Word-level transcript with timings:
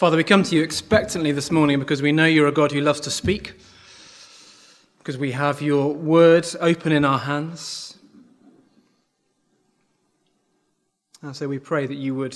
Father, 0.00 0.16
we 0.16 0.24
come 0.24 0.42
to 0.44 0.56
you 0.56 0.62
expectantly 0.62 1.30
this 1.30 1.50
morning 1.50 1.78
because 1.78 2.00
we 2.00 2.10
know 2.10 2.24
you're 2.24 2.48
a 2.48 2.52
God 2.52 2.72
who 2.72 2.80
loves 2.80 3.00
to 3.00 3.10
speak, 3.10 3.60
because 4.96 5.18
we 5.18 5.32
have 5.32 5.60
your 5.60 5.92
word 5.92 6.46
open 6.58 6.90
in 6.90 7.04
our 7.04 7.18
hands. 7.18 7.98
And 11.20 11.36
so 11.36 11.46
we 11.48 11.58
pray 11.58 11.86
that 11.86 11.96
you 11.96 12.14
would 12.14 12.34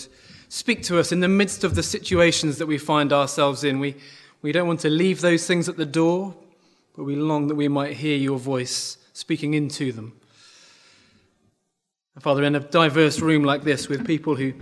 speak 0.50 0.82
to 0.82 0.98
us 0.98 1.11
in 1.11 1.21
the 1.21 1.29
midst 1.29 1.64
of 1.64 1.74
the 1.74 1.82
situations 1.82 2.58
that 2.58 2.66
we 2.66 2.77
find 2.77 3.14
ourselves 3.14 3.64
in. 3.64 3.80
We, 3.80 3.96
we 4.42 4.52
don't 4.52 4.68
want 4.68 4.80
to 4.80 4.90
leave 4.90 5.22
those 5.22 5.46
things 5.46 5.66
at 5.66 5.78
the 5.78 5.86
door, 5.86 6.34
but 6.94 7.04
we 7.04 7.16
long 7.16 7.48
that 7.48 7.54
we 7.54 7.68
might 7.68 7.96
hear 7.96 8.18
your 8.18 8.38
voice 8.38 8.98
speaking 9.14 9.54
into 9.54 9.90
them. 9.90 10.12
Father, 12.20 12.44
in 12.44 12.56
a 12.56 12.60
diverse 12.60 13.20
room 13.20 13.42
like 13.42 13.62
this 13.62 13.88
with 13.88 14.06
people 14.06 14.34
who 14.34 14.52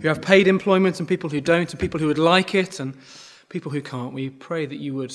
who 0.00 0.08
have 0.08 0.22
paid 0.22 0.48
employment 0.48 0.98
and 0.98 1.08
people 1.08 1.30
who 1.30 1.40
don't, 1.40 1.70
and 1.70 1.80
people 1.80 2.00
who 2.00 2.06
would 2.06 2.18
like 2.18 2.54
it 2.54 2.80
and 2.80 2.96
people 3.48 3.70
who 3.70 3.80
can't. 3.80 4.12
We 4.12 4.30
pray 4.30 4.66
that 4.66 4.76
you 4.76 4.94
would 4.94 5.14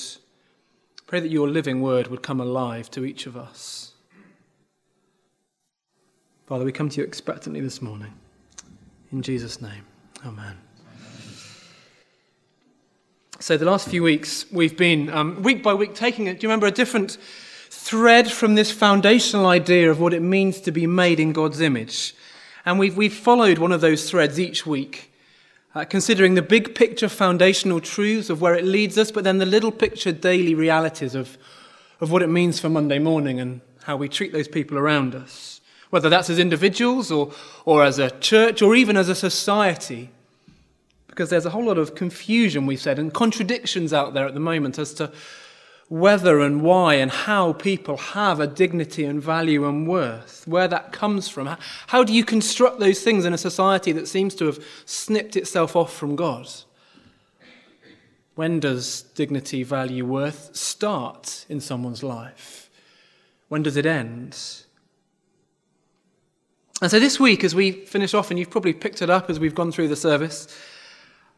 pray 1.06 1.20
that 1.20 1.30
your 1.30 1.48
living 1.48 1.82
word 1.82 2.06
would 2.06 2.22
come 2.22 2.40
alive 2.40 2.90
to 2.92 3.04
each 3.04 3.26
of 3.26 3.36
us. 3.36 3.92
Father, 6.46 6.64
we 6.64 6.72
come 6.72 6.88
to 6.88 7.00
you 7.00 7.06
expectantly 7.06 7.60
this 7.60 7.82
morning. 7.82 8.12
In 9.12 9.22
Jesus' 9.22 9.60
name, 9.60 9.84
amen. 10.24 10.56
So, 13.40 13.56
the 13.56 13.64
last 13.64 13.88
few 13.88 14.02
weeks, 14.02 14.44
we've 14.52 14.76
been 14.76 15.08
um, 15.10 15.42
week 15.42 15.62
by 15.62 15.74
week 15.74 15.94
taking 15.94 16.26
it. 16.26 16.38
Do 16.38 16.44
you 16.44 16.48
remember 16.48 16.66
a 16.66 16.70
different 16.70 17.18
thread 17.70 18.30
from 18.30 18.54
this 18.54 18.70
foundational 18.70 19.46
idea 19.46 19.90
of 19.90 19.98
what 19.98 20.12
it 20.12 20.22
means 20.22 20.60
to 20.60 20.70
be 20.70 20.86
made 20.86 21.18
in 21.18 21.32
God's 21.32 21.60
image? 21.60 22.14
And 22.64 22.78
we've, 22.78 22.96
we've 22.96 23.14
followed 23.14 23.58
one 23.58 23.72
of 23.72 23.80
those 23.80 24.10
threads 24.10 24.38
each 24.38 24.66
week, 24.66 25.12
uh, 25.74 25.84
considering 25.84 26.34
the 26.34 26.42
big 26.42 26.74
picture 26.74 27.08
foundational 27.08 27.80
truths 27.80 28.30
of 28.30 28.40
where 28.40 28.54
it 28.54 28.64
leads 28.64 28.98
us, 28.98 29.10
but 29.10 29.24
then 29.24 29.38
the 29.38 29.46
little 29.46 29.72
picture 29.72 30.12
daily 30.12 30.54
realities 30.54 31.14
of, 31.14 31.38
of 32.00 32.10
what 32.10 32.22
it 32.22 32.28
means 32.28 32.60
for 32.60 32.68
Monday 32.68 32.98
morning 32.98 33.40
and 33.40 33.60
how 33.84 33.96
we 33.96 34.08
treat 34.08 34.32
those 34.32 34.48
people 34.48 34.78
around 34.78 35.14
us, 35.14 35.60
whether 35.90 36.08
that's 36.08 36.28
as 36.28 36.38
individuals 36.38 37.10
or, 37.10 37.32
or 37.64 37.82
as 37.82 37.98
a 37.98 38.10
church 38.20 38.62
or 38.62 38.74
even 38.74 38.96
as 38.96 39.08
a 39.08 39.14
society. 39.14 40.10
Because 41.06 41.30
there's 41.30 41.46
a 41.46 41.50
whole 41.50 41.64
lot 41.64 41.78
of 41.78 41.94
confusion, 41.94 42.66
we've 42.66 42.80
said, 42.80 42.98
and 42.98 43.12
contradictions 43.12 43.92
out 43.92 44.14
there 44.14 44.26
at 44.26 44.34
the 44.34 44.40
moment 44.40 44.78
as 44.78 44.94
to 44.94 45.10
whether 45.90 46.38
and 46.38 46.62
why 46.62 46.94
and 46.94 47.10
how 47.10 47.52
people 47.52 47.96
have 47.96 48.38
a 48.38 48.46
dignity 48.46 49.04
and 49.04 49.20
value 49.20 49.68
and 49.68 49.88
worth, 49.88 50.46
where 50.46 50.68
that 50.68 50.92
comes 50.92 51.28
from. 51.28 51.56
How 51.88 52.04
do 52.04 52.12
you 52.12 52.24
construct 52.24 52.78
those 52.78 53.02
things 53.02 53.24
in 53.24 53.34
a 53.34 53.38
society 53.38 53.90
that 53.92 54.06
seems 54.06 54.36
to 54.36 54.46
have 54.46 54.64
snipped 54.84 55.34
itself 55.36 55.74
off 55.74 55.92
from 55.92 56.14
God? 56.14 56.48
When 58.36 58.60
does 58.60 59.02
dignity, 59.02 59.64
value, 59.64 60.06
worth 60.06 60.54
start 60.54 61.44
in 61.48 61.60
someone's 61.60 62.04
life? 62.04 62.70
When 63.48 63.64
does 63.64 63.76
it 63.76 63.84
end? 63.84 64.38
And 66.80 66.88
so 66.88 67.00
this 67.00 67.18
week, 67.18 67.42
as 67.42 67.52
we 67.52 67.72
finish 67.72 68.14
off, 68.14 68.30
and 68.30 68.38
you've 68.38 68.48
probably 68.48 68.74
picked 68.74 69.02
it 69.02 69.10
up 69.10 69.28
as 69.28 69.40
we've 69.40 69.56
gone 69.56 69.72
through 69.72 69.88
the 69.88 69.96
service, 69.96 70.56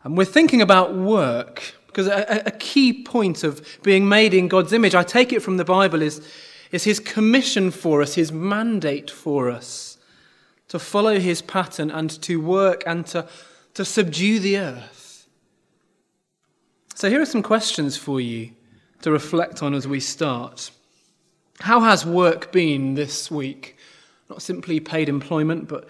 and 0.05 0.15
we're 0.15 0.27
thinking 0.27 0.61
about 0.61 0.95
work 0.95 1.75
because 1.93 2.07
a, 2.07 2.43
a, 2.47 2.51
key 2.51 3.03
point 3.03 3.45
of 3.45 3.79
being 3.83 4.09
made 4.09 4.33
in 4.33 4.49
God's 4.49 4.73
image, 4.73 4.95
I 4.95 5.03
take 5.03 5.31
it 5.31 5.41
from 5.41 5.59
the 5.59 5.65
Bible, 5.65 6.01
is, 6.01 6.27
is 6.71 6.85
his 6.85 6.99
commission 6.99 7.71
for 7.71 8.01
us, 8.01 8.15
his 8.15 8.33
mandate 8.33 9.11
for 9.11 9.51
us 9.51 9.99
to 10.69 10.79
follow 10.79 11.21
his 11.21 11.43
pattern 11.43 11.91
and 11.91 12.11
to 12.23 12.41
work 12.41 12.83
and 12.87 13.07
to, 13.09 13.29
to 13.75 13.85
subdue 13.85 14.41
the 14.41 14.57
earth. 14.57 15.29
So 16.95 17.11
here 17.11 17.21
are 17.21 17.27
some 17.27 17.43
questions 17.43 17.99
for 17.99 18.23
you 18.23 18.53
to 19.03 19.11
reflect 19.11 19.63
on 19.63 19.75
as 19.75 19.87
we 19.87 20.01
start. 20.01 20.71
How 21.61 21.81
has 21.81 22.07
work 22.07 22.53
been 22.53 22.95
this 22.95 23.31
week? 23.31 23.77
Not 24.31 24.41
simply 24.41 24.81
paid 24.81 25.11
employment, 25.11 25.69
but 25.69 25.87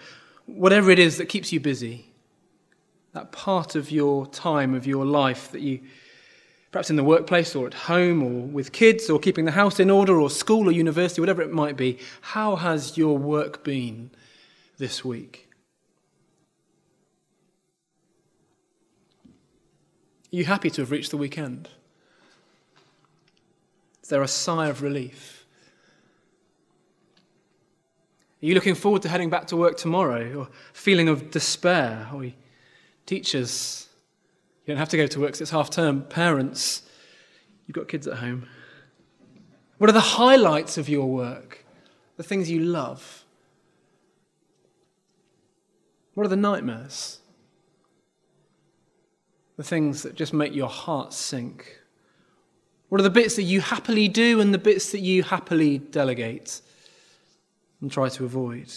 whatever 0.47 0.91
it 0.91 0.99
is 0.99 1.17
that 1.17 1.29
keeps 1.29 1.53
you 1.53 1.61
busy 1.61 2.12
that 3.13 3.31
part 3.31 3.75
of 3.75 3.91
your 3.91 4.25
time, 4.27 4.73
of 4.73 4.85
your 4.85 5.05
life 5.05 5.51
that 5.51 5.61
you, 5.61 5.79
perhaps 6.71 6.89
in 6.89 6.95
the 6.95 7.03
workplace 7.03 7.55
or 7.55 7.67
at 7.67 7.73
home 7.73 8.23
or 8.23 8.47
with 8.47 8.71
kids 8.71 9.09
or 9.09 9.19
keeping 9.19 9.45
the 9.45 9.51
house 9.51 9.79
in 9.79 9.89
order 9.89 10.19
or 10.19 10.29
school 10.29 10.67
or 10.67 10.71
university, 10.71 11.21
whatever 11.21 11.41
it 11.41 11.51
might 11.51 11.77
be, 11.77 11.99
how 12.21 12.55
has 12.55 12.97
your 12.97 13.17
work 13.17 13.63
been 13.63 14.09
this 14.79 15.05
week? 15.05 15.47
Are 19.25 20.35
you 20.35 20.45
happy 20.45 20.71
to 20.71 20.81
have 20.81 20.89
reached 20.89 21.11
the 21.11 21.17
weekend? 21.17 21.69
Is 24.01 24.09
there 24.09 24.23
a 24.23 24.27
sigh 24.27 24.67
of 24.67 24.81
relief? 24.81 25.45
Are 28.41 28.45
you 28.47 28.55
looking 28.55 28.73
forward 28.73 29.03
to 29.03 29.09
heading 29.09 29.29
back 29.29 29.45
to 29.47 29.55
work 29.55 29.77
tomorrow 29.77 30.33
or 30.33 30.47
feeling 30.73 31.07
of 31.07 31.29
despair? 31.29 32.09
Or 32.11 32.25
Teachers, 33.05 33.89
you 34.65 34.73
don't 34.73 34.79
have 34.79 34.89
to 34.89 34.97
go 34.97 35.07
to 35.07 35.19
work 35.19 35.29
because 35.29 35.41
it's 35.41 35.51
half 35.51 35.69
term. 35.69 36.03
Parents, 36.03 36.83
you've 37.67 37.75
got 37.75 37.87
kids 37.87 38.07
at 38.07 38.19
home. 38.19 38.47
What 39.77 39.89
are 39.89 39.93
the 39.93 39.99
highlights 39.99 40.77
of 40.77 40.87
your 40.87 41.07
work? 41.07 41.65
The 42.15 42.23
things 42.23 42.49
you 42.49 42.59
love? 42.59 43.25
What 46.13 46.25
are 46.25 46.29
the 46.29 46.35
nightmares? 46.35 47.19
The 49.57 49.63
things 49.63 50.03
that 50.03 50.15
just 50.15 50.33
make 50.33 50.53
your 50.53 50.69
heart 50.69 51.13
sink? 51.13 51.79
What 52.89 53.01
are 53.01 53.03
the 53.03 53.09
bits 53.09 53.35
that 53.35 53.43
you 53.43 53.59
happily 53.59 54.07
do 54.07 54.39
and 54.39 54.53
the 54.53 54.59
bits 54.59 54.91
that 54.91 54.99
you 54.99 55.23
happily 55.23 55.79
delegate 55.79 56.61
and 57.81 57.91
try 57.91 58.07
to 58.09 58.25
avoid? 58.25 58.71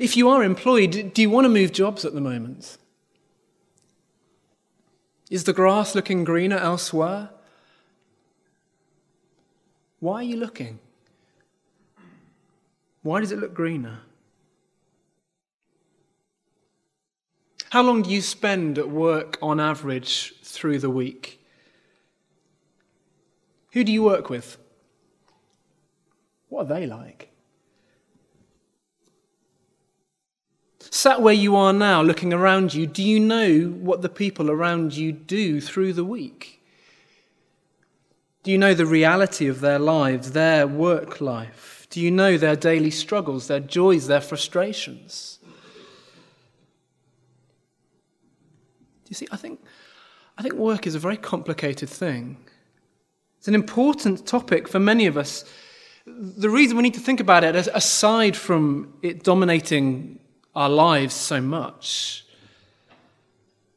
If 0.00 0.16
you 0.16 0.30
are 0.30 0.42
employed, 0.42 1.12
do 1.12 1.20
you 1.20 1.28
want 1.28 1.44
to 1.44 1.50
move 1.50 1.72
jobs 1.72 2.06
at 2.06 2.14
the 2.14 2.22
moment? 2.22 2.78
Is 5.30 5.44
the 5.44 5.52
grass 5.52 5.94
looking 5.94 6.24
greener 6.24 6.56
elsewhere? 6.56 7.28
Why 9.98 10.14
are 10.14 10.22
you 10.22 10.38
looking? 10.38 10.78
Why 13.02 13.20
does 13.20 13.30
it 13.30 13.40
look 13.40 13.52
greener? 13.52 13.98
How 17.68 17.82
long 17.82 18.00
do 18.00 18.08
you 18.08 18.22
spend 18.22 18.78
at 18.78 18.88
work 18.88 19.36
on 19.42 19.60
average 19.60 20.32
through 20.42 20.78
the 20.78 20.88
week? 20.88 21.44
Who 23.72 23.84
do 23.84 23.92
you 23.92 24.02
work 24.02 24.30
with? 24.30 24.56
What 26.48 26.62
are 26.62 26.74
they 26.74 26.86
like? 26.86 27.29
Sat 30.90 31.22
where 31.22 31.32
you 31.32 31.54
are 31.54 31.72
now, 31.72 32.02
looking 32.02 32.32
around 32.32 32.74
you, 32.74 32.84
do 32.84 33.02
you 33.02 33.20
know 33.20 33.68
what 33.68 34.02
the 34.02 34.08
people 34.08 34.50
around 34.50 34.96
you 34.96 35.12
do 35.12 35.60
through 35.60 35.92
the 35.92 36.04
week? 36.04 36.60
Do 38.42 38.50
you 38.50 38.58
know 38.58 38.74
the 38.74 38.86
reality 38.86 39.46
of 39.46 39.60
their 39.60 39.78
lives, 39.78 40.32
their 40.32 40.66
work 40.66 41.20
life? 41.20 41.86
Do 41.90 42.00
you 42.00 42.10
know 42.10 42.36
their 42.36 42.56
daily 42.56 42.90
struggles, 42.90 43.46
their 43.46 43.60
joys, 43.60 44.08
their 44.08 44.20
frustrations? 44.20 45.38
Do 49.04 49.10
you 49.10 49.14
see, 49.14 49.28
I 49.30 49.36
think, 49.36 49.60
I 50.36 50.42
think 50.42 50.54
work 50.54 50.88
is 50.88 50.96
a 50.96 50.98
very 50.98 51.16
complicated 51.16 51.88
thing. 51.88 52.36
It's 53.38 53.48
an 53.48 53.54
important 53.54 54.26
topic 54.26 54.66
for 54.66 54.80
many 54.80 55.06
of 55.06 55.16
us. 55.16 55.44
The 56.06 56.50
reason 56.50 56.76
we 56.76 56.82
need 56.82 56.94
to 56.94 57.00
think 57.00 57.20
about 57.20 57.44
it, 57.44 57.54
aside 57.54 58.36
from 58.36 58.94
it 59.02 59.22
dominating 59.22 60.18
our 60.54 60.68
lives 60.68 61.14
so 61.14 61.40
much. 61.40 62.24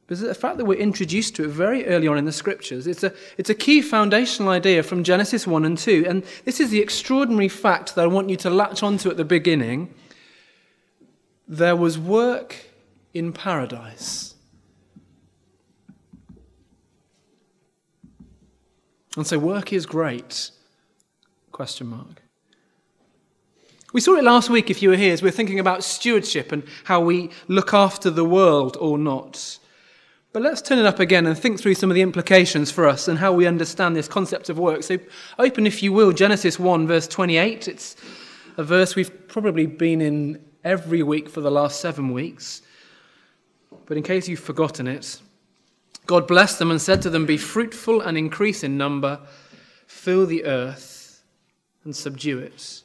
But 0.08 0.20
the 0.20 0.36
fact 0.36 0.58
that 0.58 0.66
we're 0.66 0.80
introduced 0.80 1.36
to 1.38 1.46
it 1.46 1.50
very 1.50 1.86
early 1.88 2.08
on 2.08 2.18
in 2.18 2.26
the 2.26 2.32
scriptures, 2.32 2.88
it's 2.88 3.04
a, 3.04 3.14
it's 3.38 3.50
a 3.50 3.56
key 3.56 3.82
foundational 3.82 4.50
idea 4.50 4.84
from 4.84 5.04
Genesis 5.04 5.48
1 5.48 5.66
and 5.66 5.78
2. 5.78 6.06
And 6.08 6.24
this 6.46 6.60
is 6.60 6.70
the 6.72 6.80
extraordinary 6.80 7.48
fact 7.48 7.96
that 7.96 8.04
I 8.04 8.08
want 8.08 8.30
you 8.30 8.36
to 8.38 8.50
latch 8.50 8.84
onto 8.84 9.10
at 9.10 9.18
the 9.18 9.26
beginning. 9.26 9.94
There 11.48 11.76
was 11.76 11.98
work 11.98 12.68
in 13.14 13.32
paradise. 13.32 14.36
And 19.16 19.26
so 19.26 19.38
work 19.38 19.72
is 19.72 19.86
great. 19.86 20.52
Question 21.52 21.88
mark. 21.88 22.23
We 23.94 24.02
saw 24.02 24.16
it 24.16 24.24
last 24.24 24.50
week, 24.50 24.72
if 24.72 24.82
you 24.82 24.90
were 24.90 24.96
here, 24.96 25.14
as 25.14 25.22
we 25.22 25.30
are 25.30 25.32
thinking 25.32 25.60
about 25.60 25.84
stewardship 25.84 26.52
and 26.52 26.64
how 26.84 27.00
we 27.00 27.30
look 27.48 27.76
after 27.76 28.10
the 28.10 28.26
world 28.26 28.76
or 28.80 28.98
not. 28.98 29.60
But 30.32 30.42
let's 30.42 30.64
turn 30.64 30.80
it 30.80 30.88
up 30.88 31.00
again 31.00 31.28
and 31.28 31.38
think 31.38 31.60
through 31.60 31.76
some 31.76 31.92
of 31.92 31.96
the 31.96 32.02
implications 32.02 32.72
for 32.72 32.88
us 32.88 33.08
and 33.08 33.20
how 33.20 33.32
we 33.34 33.46
understand 33.46 33.96
this 33.96 34.08
concept 34.08 34.50
of 34.50 34.58
work. 34.58 34.82
So, 34.82 34.98
open, 35.38 35.68
if 35.68 35.84
you 35.84 35.94
will, 35.94 36.12
Genesis 36.12 36.58
1, 36.58 36.88
verse 36.88 37.08
28. 37.08 37.68
It's 37.68 37.96
a 38.58 38.64
verse 38.64 38.96
we've 38.96 39.28
probably 39.28 39.68
been 39.68 40.02
in 40.02 40.44
every 40.64 41.04
week 41.04 41.30
for 41.30 41.42
the 41.42 41.52
last 41.52 41.80
seven 41.80 42.12
weeks. 42.12 42.64
but 43.86 43.96
in 43.96 44.02
case 44.02 44.28
you've 44.28 44.40
forgotten 44.40 44.88
it, 44.88 45.22
God 46.08 46.28
blessed 46.28 46.58
them 46.58 46.72
and 46.72 46.82
said 46.82 47.04
to 47.04 47.12
them, 47.12 47.28
Be 47.28 47.38
fruitful 47.38 48.02
and 48.02 48.18
increase 48.18 48.64
in 48.64 48.76
number, 48.76 49.20
fill 49.86 50.26
the 50.26 50.46
earth 50.46 51.24
and 51.84 51.96
subdue 51.96 52.40
it. 52.40 52.83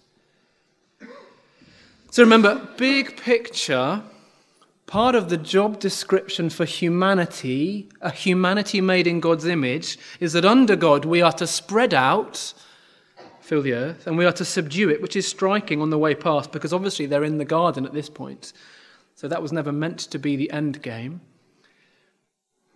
So 2.18 2.24
remember, 2.24 2.60
big 2.76 3.16
picture, 3.16 4.02
part 4.86 5.14
of 5.14 5.28
the 5.28 5.36
job 5.36 5.78
description 5.78 6.50
for 6.50 6.64
humanity, 6.64 7.90
a 8.00 8.10
humanity 8.10 8.80
made 8.80 9.06
in 9.06 9.20
God's 9.20 9.46
image, 9.46 9.96
is 10.18 10.32
that 10.32 10.44
under 10.44 10.74
God 10.74 11.04
we 11.04 11.22
are 11.22 11.30
to 11.34 11.46
spread 11.46 11.94
out, 11.94 12.54
fill 13.40 13.62
the 13.62 13.74
earth, 13.74 14.08
and 14.08 14.18
we 14.18 14.24
are 14.24 14.32
to 14.32 14.44
subdue 14.44 14.90
it, 14.90 15.00
which 15.00 15.14
is 15.14 15.28
striking 15.28 15.80
on 15.80 15.90
the 15.90 15.98
way 15.98 16.12
past 16.12 16.50
because 16.50 16.72
obviously 16.72 17.06
they're 17.06 17.22
in 17.22 17.38
the 17.38 17.44
garden 17.44 17.86
at 17.86 17.94
this 17.94 18.10
point. 18.10 18.52
So 19.14 19.28
that 19.28 19.40
was 19.40 19.52
never 19.52 19.70
meant 19.70 20.00
to 20.00 20.18
be 20.18 20.34
the 20.34 20.50
end 20.50 20.82
game. 20.82 21.20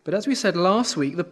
But 0.04 0.14
as 0.14 0.28
we 0.28 0.36
said 0.36 0.56
last 0.56 0.96
week, 0.96 1.16
the, 1.16 1.26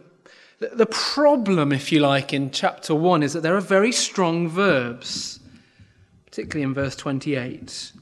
the 0.59 0.85
problem, 0.85 1.71
if 1.71 1.93
you 1.93 2.01
like, 2.01 2.33
in 2.33 2.51
chapter 2.51 2.93
1 2.93 3.23
is 3.23 3.31
that 3.31 3.39
there 3.39 3.55
are 3.55 3.61
very 3.61 3.93
strong 3.93 4.49
verbs, 4.49 5.39
particularly 6.25 6.63
in 6.63 6.73
verse 6.73 6.97
28. 6.97 7.93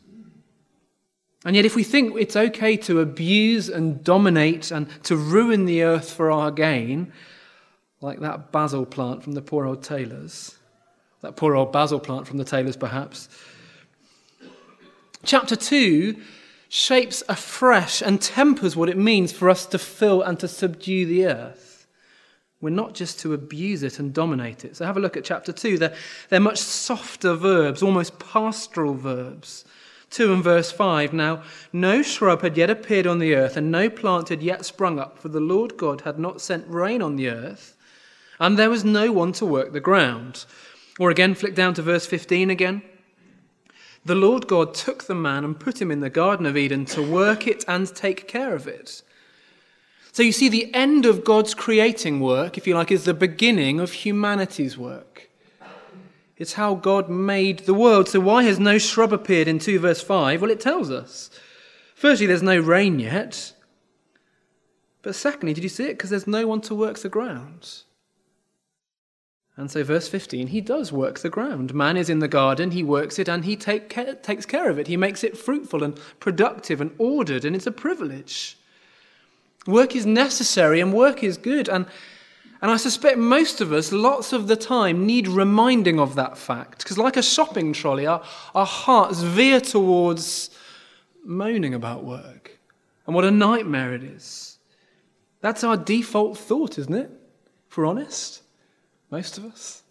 And 1.46 1.56
yet, 1.56 1.66
if 1.66 1.76
we 1.76 1.84
think 1.84 2.16
it's 2.18 2.36
okay 2.36 2.76
to 2.78 3.00
abuse 3.00 3.70
and 3.70 4.04
dominate 4.04 4.72
and 4.72 4.88
to 5.04 5.16
ruin 5.16 5.66
the 5.66 5.84
earth 5.84 6.12
for 6.12 6.32
our 6.32 6.52
gain, 6.52 7.14
like 8.02 8.20
that 8.20 8.52
basil 8.52 8.86
plant 8.86 9.24
from 9.24 9.34
the 9.34 9.42
poor 9.42 9.66
old 9.66 9.82
tailors, 9.82 10.58
that 11.22 11.38
poor 11.38 11.56
old 11.56 11.72
basil 11.72 12.00
plant 12.00 12.28
from 12.28 12.38
the 12.38 12.44
tailors, 12.44 12.76
perhaps. 12.76 13.30
Chapter 15.24 15.56
2 15.56 16.18
shapes 16.70 17.24
afresh 17.28 18.02
and 18.02 18.22
tempers 18.22 18.76
what 18.76 18.90
it 18.90 18.98
means 18.98 19.32
for 19.32 19.50
us 19.50 19.66
to 19.66 19.80
fill 19.80 20.22
and 20.22 20.40
to 20.40 20.48
subdue 20.48 21.06
the 21.06 21.26
earth. 21.26 21.88
We're 22.62 22.70
not 22.70 22.94
just 22.94 23.20
to 23.22 23.34
abuse 23.34 23.84
it 23.84 24.00
and 24.00 24.14
dominate 24.14 24.66
it. 24.66 24.76
So 24.76 24.86
have 24.86 24.98
a 24.98 25.00
look 25.00 25.16
at 25.16 25.24
chapter 25.24 25.54
2. 25.54 25.78
They're, 25.78 25.96
they're 26.28 26.42
much 26.42 26.60
softer 26.60 27.34
verbs, 27.34 27.82
almost 27.82 28.20
pastoral 28.20 28.94
verbs. 28.94 29.64
2 30.10 30.34
and 30.34 30.44
verse 30.44 30.72
5 30.72 31.14
Now, 31.14 31.44
no 31.72 32.02
shrub 32.02 32.42
had 32.42 32.58
yet 32.58 32.70
appeared 32.70 33.08
on 33.08 33.20
the 33.20 33.36
earth, 33.36 33.58
and 33.58 33.72
no 33.72 33.90
plant 33.90 34.30
had 34.30 34.42
yet 34.42 34.66
sprung 34.66 35.00
up, 35.00 35.20
for 35.20 35.30
the 35.30 35.40
Lord 35.40 35.78
God 35.78 36.02
had 36.02 36.20
not 36.20 36.42
sent 36.42 36.68
rain 36.68 37.02
on 37.02 37.16
the 37.16 37.30
earth, 37.30 37.76
and 38.40 38.58
there 38.58 38.70
was 38.70 38.84
no 38.84 39.12
one 39.12 39.32
to 39.34 39.46
work 39.46 39.72
the 39.72 39.80
ground. 39.80 40.46
Or 41.00 41.10
again, 41.10 41.36
flick 41.36 41.56
down 41.56 41.74
to 41.76 41.82
verse 41.82 42.06
15 42.06 42.50
again. 42.50 42.82
The 44.06 44.16
Lord 44.16 44.48
God 44.48 44.74
took 44.74 45.04
the 45.04 45.16
man 45.16 45.44
and 45.44 45.60
put 45.60 45.82
him 45.82 45.92
in 45.92 46.00
the 46.00 46.10
Garden 46.10 46.46
of 46.46 46.58
Eden 46.58 46.86
to 46.86 47.02
work 47.02 47.48
it 47.48 47.64
and 47.68 47.88
take 47.94 48.28
care 48.28 48.56
of 48.56 48.68
it. 48.68 49.02
So 50.12 50.24
you 50.24 50.32
see, 50.32 50.50
the 50.50 50.74
end 50.74 51.06
of 51.06 51.24
God's 51.24 51.54
creating 51.54 52.20
work, 52.20 52.58
if 52.58 52.66
you 52.66 52.76
like, 52.76 52.92
is 52.92 53.06
the 53.06 53.14
beginning 53.14 53.80
of 53.80 53.92
humanity's 53.92 54.78
work. 54.78 55.29
It's 56.40 56.54
how 56.54 56.74
God 56.74 57.10
made 57.10 57.60
the 57.60 57.74
world. 57.74 58.08
So 58.08 58.22
why 58.22 58.44
has 58.44 58.60
no 58.60 58.78
shrub 58.78 59.12
appeared 59.14 59.50
in 59.50 59.60
2 59.60 59.78
verse 59.78 60.02
5? 60.02 60.42
Well, 60.42 60.50
it 60.50 60.62
tells 60.62 60.90
us. 60.90 61.30
Firstly, 61.94 62.26
there's 62.26 62.42
no 62.42 62.58
rain 62.58 62.98
yet. 62.98 63.54
But 65.02 65.16
secondly, 65.16 65.54
did 65.54 65.64
you 65.64 65.70
see 65.70 65.84
it? 65.84 65.98
Because 65.98 66.10
there's 66.10 66.28
no 66.28 66.48
one 66.48 66.62
to 66.62 66.74
work 66.74 67.00
the 67.00 67.10
ground. 67.10 67.84
And 69.58 69.70
so, 69.70 69.84
verse 69.84 70.08
15, 70.08 70.48
he 70.48 70.62
does 70.62 70.94
work 70.94 71.20
the 71.20 71.30
ground. 71.30 71.74
Man 71.74 71.98
is 71.98 72.10
in 72.10 72.20
the 72.20 72.30
garden, 72.30 72.72
he 72.72 72.82
works 72.82 73.20
it, 73.20 73.28
and 73.28 73.44
he 73.44 73.58
take 73.58 73.90
care, 73.90 74.16
takes 74.16 74.46
care 74.46 74.70
of 74.70 74.80
it. 74.80 74.88
He 74.88 74.96
makes 74.96 75.22
it 75.22 75.38
fruitful 75.38 75.84
and 75.84 76.00
productive 76.22 76.80
and 76.80 76.96
ordered, 76.98 77.44
and 77.44 77.54
it's 77.54 77.68
a 77.68 77.72
privilege. 77.72 78.58
Work 79.68 79.98
is 79.98 80.06
necessary 80.06 80.80
and 80.80 80.94
work 80.94 81.22
is 81.22 81.38
good. 81.38 81.68
And, 81.68 81.88
and 82.62 82.70
I 82.70 82.78
suspect 82.78 83.18
most 83.18 83.62
of 83.62 83.72
us, 83.72 83.92
lots 83.92 84.34
of 84.34 84.48
the 84.48 84.56
time, 84.56 85.06
need 85.06 85.28
reminding 85.28 86.00
of 86.00 86.16
that 86.16 86.38
fact. 86.38 86.80
Because, 86.80 86.98
like 86.98 87.18
a 87.18 87.24
shopping 87.24 87.72
trolley, 87.72 88.06
our, 88.06 88.22
our 88.54 88.66
hearts 88.66 89.22
veer 89.22 89.62
towards 89.62 90.50
moaning 91.24 91.74
about 91.74 92.04
work 92.04 92.60
and 93.06 93.16
what 93.16 93.26
a 93.26 93.32
nightmare 93.32 93.94
it 93.94 94.04
is. 94.04 94.58
That's 95.42 95.64
our 95.64 95.78
default 95.78 96.38
thought, 96.38 96.78
isn't 96.78 96.94
it? 96.94 97.12
If 97.70 97.78
we're 97.78 97.86
honest 97.86 98.42
most 99.12 99.38
of 99.38 99.46
us. 99.46 99.84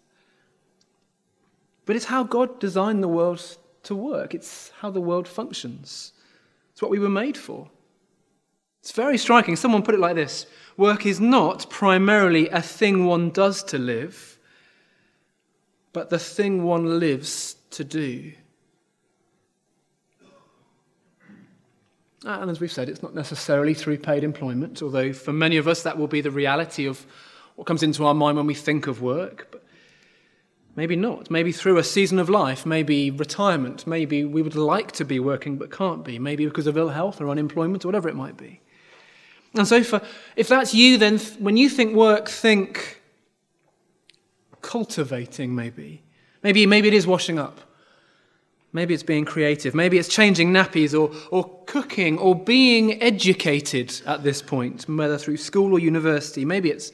But 1.85 1.95
it's 1.95 2.05
how 2.05 2.23
God 2.23 2.59
designed 2.59 3.03
the 3.03 3.07
world 3.07 3.57
to 3.83 3.95
work, 3.95 4.33
it's 4.33 4.71
how 4.79 4.91
the 4.91 5.01
world 5.01 5.27
functions. 5.27 6.13
It's 6.71 6.81
what 6.81 6.91
we 6.91 6.99
were 6.99 7.09
made 7.09 7.37
for. 7.37 7.69
It's 8.81 8.91
very 8.91 9.17
striking. 9.17 9.55
Someone 9.55 9.83
put 9.83 9.95
it 9.95 9.99
like 9.99 10.15
this 10.15 10.45
Work 10.77 11.05
is 11.05 11.19
not 11.19 11.69
primarily 11.69 12.47
a 12.49 12.61
thing 12.61 13.05
one 13.05 13.31
does 13.31 13.63
to 13.65 13.77
live, 13.77 14.39
but 15.91 16.09
the 16.09 16.19
thing 16.19 16.63
one 16.63 16.99
lives 16.99 17.55
to 17.71 17.83
do. 17.83 18.31
Ah, 22.25 22.41
and 22.41 22.51
as 22.51 22.59
we've 22.59 22.71
said, 22.71 22.89
it's 22.89 23.01
not 23.01 23.15
necessarily 23.15 23.73
through 23.73 23.97
paid 23.97 24.23
employment, 24.23 24.81
although 24.81 25.13
for 25.13 25.31
many 25.31 25.57
of 25.57 25.67
us 25.67 25.83
that 25.83 25.97
will 25.97 26.07
be 26.07 26.21
the 26.21 26.31
reality 26.31 26.85
of 26.85 27.05
what 27.55 27.65
comes 27.65 27.83
into 27.83 28.05
our 28.05 28.13
mind 28.13 28.37
when 28.37 28.45
we 28.45 28.53
think 28.53 28.87
of 28.87 29.01
work. 29.01 29.47
But 29.51 29.63
maybe 30.75 30.95
not. 30.95 31.29
Maybe 31.29 31.51
through 31.51 31.77
a 31.77 31.83
season 31.83 32.19
of 32.19 32.29
life, 32.29 32.65
maybe 32.65 33.11
retirement, 33.11 33.87
maybe 33.87 34.25
we 34.25 34.41
would 34.41 34.55
like 34.55 34.93
to 34.93 35.05
be 35.05 35.19
working 35.19 35.57
but 35.57 35.71
can't 35.71 36.03
be, 36.03 36.19
maybe 36.19 36.45
because 36.45 36.67
of 36.67 36.77
ill 36.77 36.89
health 36.89 37.19
or 37.19 37.29
unemployment 37.29 37.83
or 37.83 37.89
whatever 37.89 38.07
it 38.09 38.15
might 38.15 38.37
be. 38.37 38.61
And 39.55 39.67
so, 39.67 39.83
for, 39.83 39.97
uh, 39.97 40.05
if 40.35 40.47
that's 40.47 40.73
you, 40.73 40.97
then 40.97 41.17
th- 41.17 41.39
when 41.39 41.57
you 41.57 41.69
think 41.69 41.95
work, 41.95 42.29
think 42.29 43.01
cultivating, 44.61 45.55
maybe. 45.55 46.03
Maybe, 46.43 46.65
maybe 46.65 46.87
it 46.87 46.93
is 46.93 47.07
washing 47.07 47.39
up. 47.39 47.59
Maybe 48.71 48.93
it's 48.93 49.03
being 49.03 49.25
creative. 49.25 49.73
Maybe 49.73 49.97
it's 49.97 50.07
changing 50.07 50.51
nappies 50.51 50.93
or, 50.93 51.11
or 51.31 51.63
cooking 51.65 52.19
or 52.19 52.35
being 52.35 53.01
educated 53.01 53.99
at 54.05 54.23
this 54.23 54.41
point, 54.43 54.87
whether 54.87 55.17
through 55.17 55.37
school 55.37 55.73
or 55.73 55.79
university. 55.79 56.45
Maybe 56.45 56.69
it's 56.69 56.91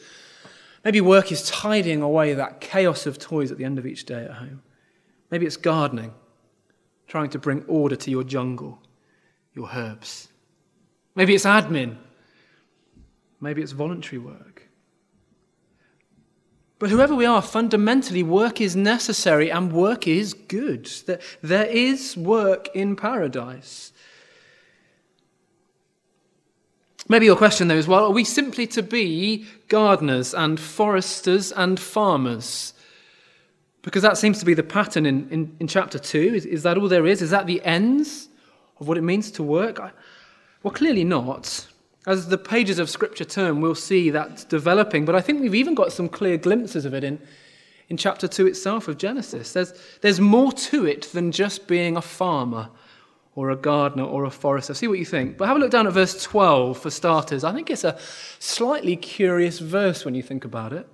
Maybe 0.85 1.01
work 1.01 1.31
is 1.31 1.49
tidying 1.49 2.03
away 2.03 2.35
that 2.35 2.61
chaos 2.61 3.07
of 3.07 3.17
toys 3.17 3.51
at 3.51 3.57
the 3.57 3.65
end 3.65 3.79
of 3.79 3.87
each 3.87 4.05
day 4.05 4.23
at 4.23 4.31
home. 4.31 4.61
Maybe 5.31 5.47
it's 5.47 5.57
gardening, 5.57 6.13
trying 7.07 7.31
to 7.31 7.39
bring 7.39 7.65
order 7.67 7.95
to 7.95 8.11
your 8.11 8.23
jungle, 8.23 8.79
your 9.55 9.67
herbs. 9.73 10.27
Maybe 11.15 11.33
it's 11.33 11.45
admin. 11.45 11.97
Maybe 13.41 13.61
it's 13.61 13.71
voluntary 13.71 14.19
work. 14.19 14.69
But 16.77 16.89
whoever 16.89 17.15
we 17.15 17.25
are, 17.25 17.41
fundamentally, 17.41 18.21
work 18.21 18.59
is 18.59 18.75
necessary 18.75 19.49
and 19.49 19.71
work 19.71 20.07
is 20.07 20.33
good. 20.33 20.89
There 21.41 21.65
is 21.65 22.17
work 22.17 22.67
in 22.75 22.95
paradise. 22.95 23.93
Maybe 27.07 27.27
your 27.27 27.37
question, 27.37 27.67
though, 27.67 27.75
is 27.75 27.87
well, 27.87 28.05
are 28.05 28.11
we 28.11 28.23
simply 28.23 28.67
to 28.67 28.83
be 28.83 29.45
gardeners 29.67 30.33
and 30.33 30.59
foresters 30.59 31.51
and 31.51 31.79
farmers? 31.79 32.73
Because 33.83 34.01
that 34.01 34.17
seems 34.17 34.39
to 34.39 34.45
be 34.45 34.55
the 34.55 34.63
pattern 34.63 35.05
in, 35.05 35.29
in, 35.29 35.55
in 35.59 35.67
chapter 35.67 35.99
2. 35.99 36.17
Is, 36.17 36.45
is, 36.45 36.63
that 36.63 36.77
all 36.77 36.87
there 36.87 37.05
is? 37.05 37.21
Is 37.21 37.29
that 37.29 37.45
the 37.45 37.63
ends 37.63 38.27
of 38.79 38.87
what 38.87 38.97
it 38.97 39.03
means 39.03 39.29
to 39.31 39.43
work? 39.43 39.79
Well, 40.63 40.73
clearly 40.73 41.03
not. 41.03 41.67
As 42.07 42.27
the 42.27 42.37
pages 42.37 42.77
of 42.77 42.89
Scripture 42.89 43.25
turn, 43.25 43.61
we'll 43.61 43.73
see 43.75 44.11
that 44.11 44.47
developing. 44.47 45.05
But 45.05 45.15
I 45.15 45.21
think 45.21 45.41
we've 45.41 45.55
even 45.55 45.73
got 45.73 45.91
some 45.91 46.07
clear 46.07 46.37
glimpses 46.37 46.85
of 46.85 46.93
it 46.93 47.03
in, 47.03 47.19
in 47.89 47.97
chapter 47.97 48.27
2 48.27 48.45
itself 48.45 48.87
of 48.87 48.97
Genesis. 48.97 49.53
There's, 49.53 49.73
there's 50.01 50.19
more 50.19 50.51
to 50.51 50.85
it 50.85 51.03
than 51.13 51.31
just 51.31 51.67
being 51.67 51.97
a 51.97 52.01
farmer 52.01 52.69
or 53.35 53.49
a 53.49 53.55
gardener 53.55 54.03
or 54.03 54.25
a 54.25 54.29
forester. 54.29 54.73
See 54.73 54.87
what 54.87 54.99
you 54.99 55.05
think. 55.05 55.37
But 55.37 55.47
have 55.47 55.57
a 55.57 55.59
look 55.59 55.71
down 55.71 55.87
at 55.87 55.93
verse 55.93 56.21
12 56.23 56.77
for 56.77 56.91
starters. 56.91 57.43
I 57.43 57.53
think 57.53 57.69
it's 57.71 57.83
a 57.83 57.97
slightly 58.39 58.95
curious 58.95 59.59
verse 59.59 60.05
when 60.05 60.13
you 60.15 60.21
think 60.21 60.45
about 60.45 60.73
it. 60.73 60.87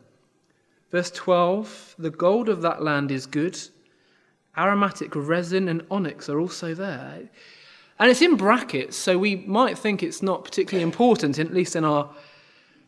Verse 0.91 1.11
12 1.11 1.95
The 1.99 2.09
gold 2.09 2.49
of 2.49 2.61
that 2.61 2.81
land 2.81 3.11
is 3.11 3.25
good, 3.25 3.59
aromatic 4.57 5.15
resin 5.15 5.67
and 5.67 5.85
onyx 5.91 6.29
are 6.29 6.39
also 6.39 6.73
there. 6.73 7.29
And 8.01 8.11
it's 8.11 8.21
in 8.21 8.35
brackets, 8.35 8.97
so 8.97 9.17
we 9.17 9.37
might 9.37 9.77
think 9.77 10.03
it's 10.03 10.21
not 10.21 10.43
particularly 10.43 10.83
important, 10.83 11.39
at 11.39 11.53
least 11.53 11.77
in 11.77 11.85
our 11.85 12.09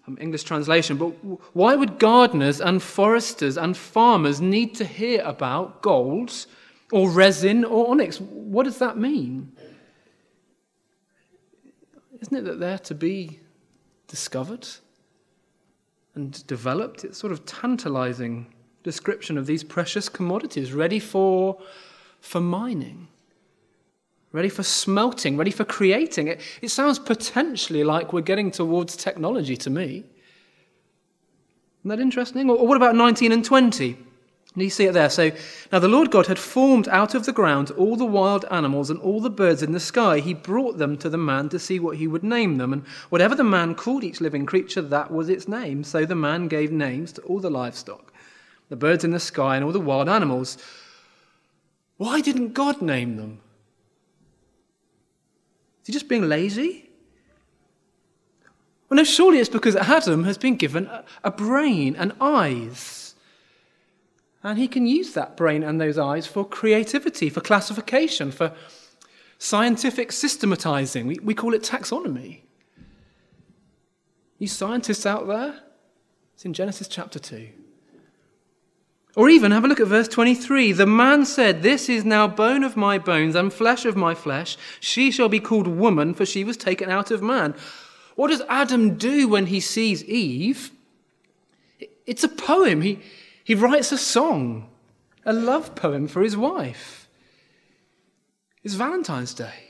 um, 0.08 0.18
English 0.20 0.44
translation. 0.44 0.98
But 0.98 1.10
why 1.56 1.76
would 1.76 2.00
gardeners 2.00 2.60
and 2.60 2.84
foresters 2.84 3.56
and 3.58 3.78
farmers 3.78 4.42
need 4.42 4.76
to 4.76 4.86
hear 4.86 5.22
about 5.24 5.82
gold? 5.82 6.46
or 6.94 7.10
resin 7.10 7.66
or 7.66 7.90
onyx. 7.90 8.22
What 8.22 8.64
does 8.64 8.78
that 8.78 8.98
mean? 8.98 9.52
Isn't 12.22 12.38
it 12.38 12.46
that 12.46 12.60
they're 12.60 12.78
to 12.78 12.94
be 12.94 13.40
discovered 14.08 14.68
and 16.14 16.46
developed? 16.46 17.04
It's 17.04 17.18
sort 17.18 17.34
of 17.34 17.48
tantalizing 17.48 18.46
description 18.84 19.40
of 19.40 19.48
these 19.48 19.64
precious 19.64 20.08
commodities 20.08 20.72
ready 20.72 21.00
for, 21.00 21.58
for 22.22 22.40
mining, 22.40 23.08
ready 24.34 24.50
for 24.50 24.64
smelting, 24.64 25.38
ready 25.38 25.52
for 25.52 25.64
creating. 25.64 26.28
It, 26.28 26.42
it 26.62 26.70
sounds 26.70 27.00
potentially 27.00 27.84
like 27.84 28.12
we're 28.12 28.22
getting 28.22 28.52
towards 28.52 28.98
technology 28.98 29.56
to 29.58 29.70
me. 29.70 30.04
Isn't 31.80 31.90
that 31.90 32.00
interesting? 32.00 32.50
Or, 32.50 32.58
or 32.58 32.68
what 32.68 32.76
about 32.76 32.96
19 32.96 33.32
and 33.32 33.46
20? 33.46 33.96
you 34.56 34.70
see 34.70 34.86
it 34.86 34.94
there? 34.94 35.10
So, 35.10 35.32
now 35.72 35.80
the 35.80 35.88
Lord 35.88 36.12
God 36.12 36.28
had 36.28 36.40
formed 36.40 36.88
out 36.90 37.16
of 37.16 37.26
the 37.26 37.32
ground 37.32 37.72
all 37.72 37.96
the 37.96 38.06
wild 38.06 38.46
animals 38.52 38.90
and 38.90 39.00
all 39.00 39.20
the 39.20 39.30
birds 39.30 39.64
in 39.64 39.72
the 39.72 39.80
sky. 39.80 40.20
He 40.20 40.34
brought 40.34 40.78
them 40.78 40.98
to 40.98 41.10
the 41.10 41.18
man 41.18 41.50
to 41.50 41.60
see 41.60 41.80
what 41.80 41.98
he 41.98 42.08
would 42.08 42.24
name 42.24 42.58
them. 42.58 42.74
And 42.74 42.84
whatever 43.10 43.36
the 43.36 43.44
man 43.44 43.76
called 43.76 44.04
each 44.04 44.22
living 44.22 44.46
creature, 44.46 44.82
that 44.82 45.12
was 45.12 45.30
its 45.30 45.48
name. 45.48 45.84
So 45.84 46.06
the 46.06 46.16
man 46.16 46.48
gave 46.48 46.72
names 46.72 47.12
to 47.14 47.22
all 47.24 47.40
the 47.40 47.50
livestock, 47.50 48.14
the 48.70 48.76
birds 48.76 49.04
in 49.04 49.12
the 49.12 49.20
sky, 49.20 49.56
and 49.56 49.66
all 49.66 49.72
the 49.72 49.80
wild 49.80 50.10
animals. 50.10 50.58
Why 51.98 52.22
didn't 52.22 52.54
God 52.54 52.82
name 52.82 53.18
them? 53.18 53.40
Is 55.84 55.88
he 55.88 55.94
just 55.94 56.08
being 56.08 56.30
lazy? 56.30 56.90
Well, 58.90 58.98
no, 58.98 59.04
surely 59.04 59.40
it's 59.40 59.50
because 59.50 59.76
Adam 59.76 60.24
has 60.24 60.38
been 60.38 60.56
given 60.56 60.90
a 61.24 61.32
brain 61.32 61.96
and 61.96 62.14
eyes. 62.22 63.16
And 64.44 64.58
he 64.58 64.68
can 64.68 64.88
use 64.88 65.14
that 65.14 65.36
brain 65.36 65.62
and 65.62 65.82
those 65.82 65.98
eyes 65.98 66.26
for 66.26 66.48
creativity, 66.48 67.30
for 67.30 67.42
classification, 67.42 68.32
for 68.32 68.54
scientific 69.40 70.14
systematizing. 70.14 71.08
We, 71.08 71.20
we 71.22 71.34
call 71.34 71.54
it 71.54 71.64
taxonomy. 71.64 72.42
You 74.38 74.48
scientists 74.48 75.06
out 75.06 75.28
there? 75.28 75.60
It's 76.34 76.46
in 76.46 76.54
Genesis 76.54 76.88
chapter 76.88 77.20
2. 77.20 77.50
Or 79.16 79.30
even 79.30 79.52
have 79.52 79.64
a 79.64 79.68
look 79.68 79.80
at 79.80 79.88
verse 79.88 80.08
23. 80.08 80.72
The 80.72 80.88
man 80.88 81.26
said, 81.26 81.62
This 81.62 81.88
is 81.88 82.04
now 82.04 82.28
bone 82.28 82.64
of 82.64 82.76
my 82.76 82.98
bones 82.98 83.36
and 83.36 83.54
flesh 83.54 83.86
of 83.86 83.96
my 83.96 84.16
flesh. 84.16 84.58
She 84.80 85.12
shall 85.12 85.30
be 85.30 85.40
called 85.40 85.68
woman, 85.68 86.16
for 86.16 86.26
she 86.26 86.44
was 86.44 86.58
taken 86.58 86.90
out 86.90 87.12
of 87.12 87.22
man. 87.22 87.54
What 88.16 88.30
does 88.30 88.42
Adam 88.50 88.98
do 88.98 89.28
when 89.28 89.48
he 89.48 89.60
sees 89.60 90.04
Eve? 90.06 90.72
It's 92.08 92.24
a 92.24 92.28
poem. 92.28 92.82
He, 92.82 93.00
he 93.44 93.54
writes 93.54 93.92
a 93.92 93.98
song, 93.98 94.70
a 95.26 95.34
love 95.34 95.76
poem 95.76 96.08
for 96.08 96.24
his 96.24 96.36
wife. 96.36 97.08
It's 98.64 98.74
Valentine's 98.74 99.34
Day. 99.34 99.70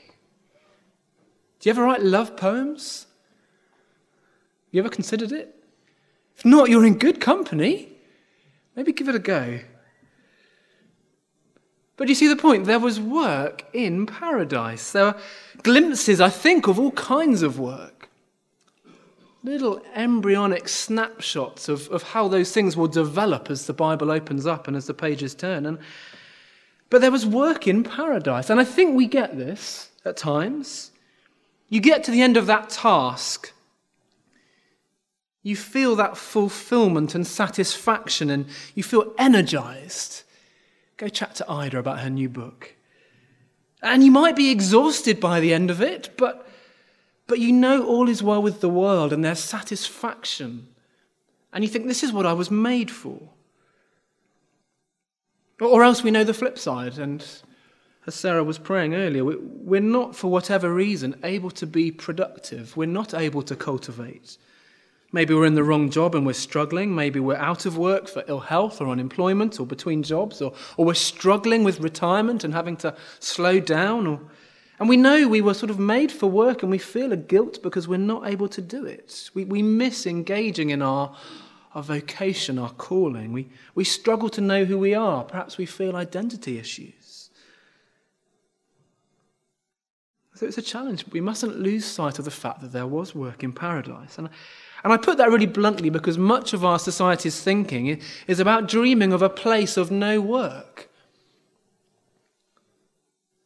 Do 1.60 1.68
you 1.68 1.70
ever 1.70 1.82
write 1.82 2.02
love 2.02 2.36
poems? 2.36 3.06
You 4.70 4.80
ever 4.80 4.88
considered 4.88 5.32
it? 5.32 5.54
If 6.36 6.44
not, 6.44 6.70
you're 6.70 6.84
in 6.86 6.98
good 6.98 7.20
company. 7.20 7.93
Maybe 8.76 8.92
give 8.92 9.08
it 9.08 9.14
a 9.14 9.20
go. 9.20 9.60
But 11.96 12.08
you 12.08 12.14
see 12.14 12.26
the 12.26 12.36
point? 12.36 12.64
There 12.64 12.80
was 12.80 12.98
work 12.98 13.64
in 13.72 14.06
paradise. 14.06 14.92
There 14.92 15.04
were 15.04 15.20
glimpses, 15.62 16.20
I 16.20 16.28
think, 16.28 16.66
of 16.66 16.78
all 16.78 16.90
kinds 16.92 17.42
of 17.42 17.58
work. 17.58 18.08
Little 19.44 19.80
embryonic 19.94 20.68
snapshots 20.68 21.68
of, 21.68 21.88
of 21.88 22.02
how 22.02 22.28
those 22.28 22.50
things 22.52 22.76
will 22.76 22.88
develop 22.88 23.50
as 23.50 23.66
the 23.66 23.72
Bible 23.72 24.10
opens 24.10 24.46
up 24.46 24.66
and 24.66 24.76
as 24.76 24.86
the 24.86 24.94
pages 24.94 25.34
turn. 25.34 25.66
And, 25.66 25.78
but 26.90 27.00
there 27.00 27.12
was 27.12 27.26
work 27.26 27.68
in 27.68 27.84
paradise. 27.84 28.50
And 28.50 28.58
I 28.58 28.64
think 28.64 28.96
we 28.96 29.06
get 29.06 29.36
this 29.36 29.90
at 30.04 30.16
times. 30.16 30.90
You 31.68 31.80
get 31.80 32.02
to 32.04 32.10
the 32.10 32.22
end 32.22 32.36
of 32.36 32.46
that 32.46 32.70
task 32.70 33.52
you 35.44 35.54
feel 35.54 35.94
that 35.94 36.16
fulfillment 36.16 37.14
and 37.14 37.24
satisfaction 37.24 38.30
and 38.30 38.46
you 38.74 38.82
feel 38.82 39.12
energized. 39.18 40.22
Go 40.96 41.06
chat 41.08 41.34
to 41.36 41.50
Ida 41.50 41.78
about 41.78 42.00
her 42.00 42.10
new 42.10 42.30
book. 42.30 42.74
And 43.82 44.02
you 44.02 44.10
might 44.10 44.34
be 44.34 44.50
exhausted 44.50 45.20
by 45.20 45.40
the 45.40 45.52
end 45.52 45.70
of 45.70 45.82
it, 45.82 46.14
but, 46.16 46.48
but 47.26 47.38
you 47.38 47.52
know 47.52 47.86
all 47.86 48.08
is 48.08 48.22
well 48.22 48.42
with 48.42 48.62
the 48.62 48.70
world 48.70 49.12
and 49.12 49.22
there's 49.22 49.38
satisfaction. 49.38 50.66
And 51.52 51.62
you 51.62 51.68
think, 51.68 51.86
this 51.86 52.02
is 52.02 52.12
what 52.12 52.24
I 52.24 52.32
was 52.32 52.50
made 52.50 52.90
for. 52.90 53.20
Or 55.60 55.84
else 55.84 56.02
we 56.02 56.10
know 56.10 56.24
the 56.24 56.32
flip 56.32 56.58
side. 56.58 56.96
And 56.96 57.22
as 58.06 58.14
Sarah 58.14 58.42
was 58.42 58.58
praying 58.58 58.94
earlier, 58.94 59.24
we're 59.24 59.82
not, 59.82 60.16
for 60.16 60.28
whatever 60.28 60.72
reason, 60.72 61.20
able 61.22 61.50
to 61.50 61.66
be 61.66 61.90
productive. 61.90 62.74
We're 62.78 62.86
not 62.86 63.12
able 63.12 63.42
to 63.42 63.54
cultivate. 63.54 64.38
Maybe 65.14 65.32
we're 65.32 65.46
in 65.46 65.54
the 65.54 65.62
wrong 65.62 65.90
job 65.90 66.16
and 66.16 66.26
we're 66.26 66.32
struggling. 66.32 66.92
Maybe 66.92 67.20
we're 67.20 67.36
out 67.36 67.66
of 67.66 67.78
work 67.78 68.08
for 68.08 68.24
ill 68.26 68.40
health 68.40 68.80
or 68.80 68.88
unemployment 68.88 69.60
or 69.60 69.64
between 69.64 70.02
jobs, 70.02 70.42
or, 70.42 70.52
or 70.76 70.86
we're 70.86 70.94
struggling 70.94 71.62
with 71.62 71.78
retirement 71.78 72.42
and 72.42 72.52
having 72.52 72.76
to 72.78 72.96
slow 73.20 73.60
down. 73.60 74.08
Or, 74.08 74.20
and 74.80 74.88
we 74.88 74.96
know 74.96 75.28
we 75.28 75.40
were 75.40 75.54
sort 75.54 75.70
of 75.70 75.78
made 75.78 76.10
for 76.10 76.26
work 76.26 76.64
and 76.64 76.70
we 76.70 76.78
feel 76.78 77.12
a 77.12 77.16
guilt 77.16 77.62
because 77.62 77.86
we're 77.86 77.96
not 77.96 78.26
able 78.26 78.48
to 78.48 78.60
do 78.60 78.86
it. 78.86 79.30
We, 79.34 79.44
we 79.44 79.62
miss 79.62 80.04
engaging 80.04 80.70
in 80.70 80.82
our, 80.82 81.16
our 81.76 81.82
vocation, 81.84 82.58
our 82.58 82.72
calling. 82.72 83.32
We, 83.32 83.48
we 83.76 83.84
struggle 83.84 84.28
to 84.30 84.40
know 84.40 84.64
who 84.64 84.80
we 84.80 84.94
are. 84.94 85.22
Perhaps 85.22 85.58
we 85.58 85.66
feel 85.66 85.94
identity 85.94 86.58
issues. 86.58 87.30
So 90.34 90.46
it's 90.46 90.58
a 90.58 90.62
challenge. 90.62 91.04
We 91.12 91.20
mustn't 91.20 91.60
lose 91.60 91.84
sight 91.84 92.18
of 92.18 92.24
the 92.24 92.32
fact 92.32 92.62
that 92.62 92.72
there 92.72 92.88
was 92.88 93.14
work 93.14 93.44
in 93.44 93.52
paradise. 93.52 94.18
And 94.18 94.28
and 94.84 94.92
I 94.92 94.98
put 94.98 95.16
that 95.16 95.30
really 95.30 95.46
bluntly 95.46 95.88
because 95.88 96.18
much 96.18 96.52
of 96.52 96.62
our 96.62 96.78
society's 96.78 97.40
thinking 97.40 98.00
is 98.26 98.38
about 98.38 98.68
dreaming 98.68 99.14
of 99.14 99.22
a 99.22 99.30
place 99.30 99.78
of 99.78 99.90
no 99.90 100.20
work. 100.20 100.90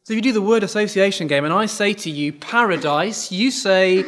So 0.03 0.13
if 0.13 0.17
you 0.17 0.21
do 0.21 0.33
the 0.33 0.41
word 0.41 0.63
association 0.63 1.27
game 1.27 1.45
and 1.45 1.53
I 1.53 1.65
say 1.65 1.93
to 1.93 2.09
you 2.09 2.33
paradise, 2.33 3.31
you 3.31 3.51
say 3.51 4.03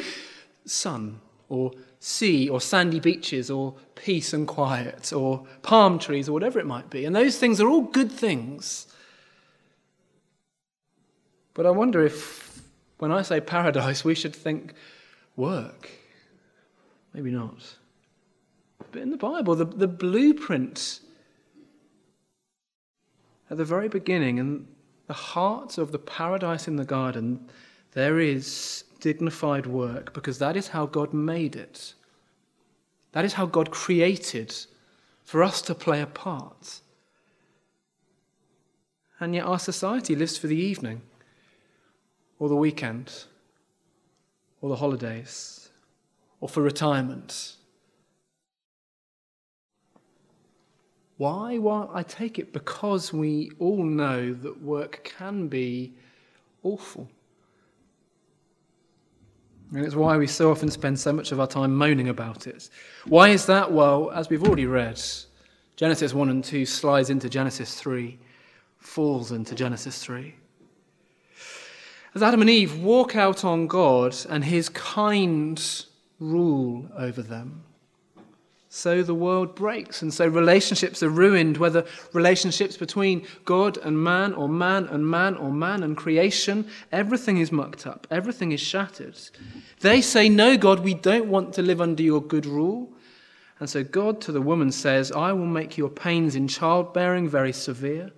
sun 0.66 1.22
or 1.48 1.72
sea 2.02 2.50
or 2.50 2.60
sandy 2.60 3.00
beaches 3.00 3.50
or 3.50 3.76
peace 3.96 4.34
and 4.34 4.46
quiet 4.46 5.14
or 5.14 5.46
palm 5.62 6.00
trees 6.00 6.28
or 6.28 6.34
whatever 6.34 6.60
it 6.60 6.66
might 6.66 6.90
be. 6.90 7.06
And 7.06 7.16
those 7.16 7.38
things 7.38 7.62
are 7.62 7.70
all 7.70 7.82
good 7.82 8.12
things. 8.12 8.88
But 11.54 11.66
I 11.66 11.70
wonder 11.70 12.04
if 12.04 12.62
when 12.98 13.12
I 13.12 13.22
say 13.22 13.40
paradise, 13.40 14.04
we 14.04 14.16
should 14.16 14.36
think 14.36 14.74
work. 15.38 16.01
Maybe 17.14 17.32
not. 17.32 17.78
But 18.92 19.02
in 19.02 19.12
the 19.12 19.18
Bible, 19.18 19.56
the, 19.56 19.66
the 19.66 19.88
blueprint 19.88 21.02
at 23.50 23.58
the 23.58 23.66
very 23.66 23.90
beginning, 23.90 24.40
and 24.40 24.66
the 25.08 25.14
heart 25.14 25.78
of 25.78 25.92
the 25.92 26.00
paradise 26.00 26.70
in 26.70 26.78
the 26.78 26.86
garden, 26.86 27.50
there 27.92 28.18
is 28.20 28.86
dignified 29.02 29.66
work 29.66 30.14
because 30.14 30.40
that 30.40 30.56
is 30.56 30.70
how 30.70 30.86
God 30.86 31.14
made 31.14 31.58
it. 31.58 31.94
That 33.12 33.26
is 33.26 33.34
how 33.34 33.46
God 33.46 33.72
created 33.72 34.56
for 35.26 35.44
us 35.44 35.62
to 35.64 35.76
play 35.76 36.02
a 36.02 36.06
part. 36.06 36.80
And 39.20 39.36
yet 39.36 39.46
our 39.46 39.60
society 39.60 40.16
lives 40.16 40.38
for 40.38 40.48
the 40.48 40.56
evening, 40.56 41.02
or 42.40 42.48
the 42.48 42.56
weekend, 42.56 43.26
or 44.62 44.70
the 44.70 44.78
holidays 44.78 45.61
or 46.42 46.50
for 46.50 46.62
retirement. 46.62 47.56
Why? 51.18 51.60
Well, 51.60 51.90
I 51.94 52.02
take 52.02 52.40
it 52.40 52.52
because 52.52 53.14
we 53.14 53.52
all 53.60 53.84
know 53.84 54.34
that 54.34 54.62
work 54.62 55.04
can 55.04 55.48
be 55.48 55.94
awful. 56.64 57.08
And 59.72 59.86
it's 59.86 59.96
why 59.96 60.18
we 60.18 60.28
so 60.28 60.52
often 60.52 60.70
spend 60.70 61.00
so 61.00 61.14
much 61.14 61.32
of 61.32 61.40
our 61.40 61.48
time 61.48 61.76
moaning 61.76 62.10
about 62.10 62.48
it. 62.48 62.70
Why 63.06 63.30
is 63.30 63.46
that? 63.46 63.72
Well, 63.72 64.12
as 64.12 64.30
we've 64.30 64.44
already 64.44 64.66
read, 64.66 65.00
Genesis 65.76 66.14
1 66.14 66.30
and 66.30 66.44
2 66.44 66.66
slides 66.66 67.10
into 67.10 67.30
Genesis 67.30 67.76
3, 67.76 68.18
falls 68.80 69.32
into 69.32 69.56
Genesis 69.56 70.04
3. 70.04 70.36
As 72.16 72.24
Adam 72.24 72.42
and 72.42 72.50
Eve 72.50 72.80
walk 72.80 73.16
out 73.16 73.46
on 73.46 73.68
God 73.68 74.16
and 74.28 74.44
his 74.44 74.68
kind 74.70 75.86
rule 76.22 76.88
over 76.98 77.22
them. 77.22 77.64
So 78.74 79.04
the 79.04 79.14
world 79.14 79.54
breaks, 79.54 80.02
and 80.02 80.14
so 80.14 80.26
relationships 80.26 81.04
are 81.04 81.10
ruined, 81.10 81.58
whether 81.58 81.86
relationships 82.14 82.78
between 82.78 83.28
God 83.44 83.78
and 83.80 84.02
man, 84.02 84.34
or 84.34 84.48
man 84.48 84.86
and 84.86 85.06
man, 85.06 85.36
or 85.36 85.52
man 85.52 85.84
and 85.84 85.98
creation. 85.98 86.70
Everything 86.90 87.40
is 87.40 87.52
mucked 87.52 87.86
up, 87.86 88.08
everything 88.10 88.54
is 88.54 88.62
shattered. 88.62 89.20
They 89.82 90.00
say, 90.02 90.30
No, 90.30 90.56
God, 90.56 90.80
we 90.80 90.94
don't 90.94 91.28
want 91.28 91.54
to 91.56 91.62
live 91.62 91.82
under 91.82 92.02
your 92.02 92.22
good 92.22 92.46
rule. 92.46 92.90
And 93.60 93.70
so 93.70 93.84
God 93.84 94.22
to 94.22 94.32
the 94.32 94.42
woman 94.42 94.72
says, 94.72 95.12
I 95.12 95.34
will 95.34 95.46
make 95.46 95.78
your 95.78 95.90
pains 95.90 96.36
in 96.36 96.48
childbearing 96.48 97.28
very 97.28 97.52
severe. 97.52 98.12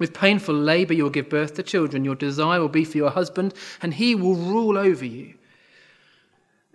With 0.00 0.12
painful 0.12 0.56
labor, 0.56 0.92
you 0.92 1.04
will 1.04 1.10
give 1.10 1.30
birth 1.30 1.54
to 1.54 1.62
children. 1.62 2.04
Your 2.04 2.16
desire 2.16 2.60
will 2.60 2.68
be 2.68 2.84
for 2.84 2.98
your 2.98 3.10
husband, 3.10 3.54
and 3.80 3.94
he 3.94 4.16
will 4.16 4.34
rule 4.34 4.76
over 4.76 5.04
you. 5.04 5.34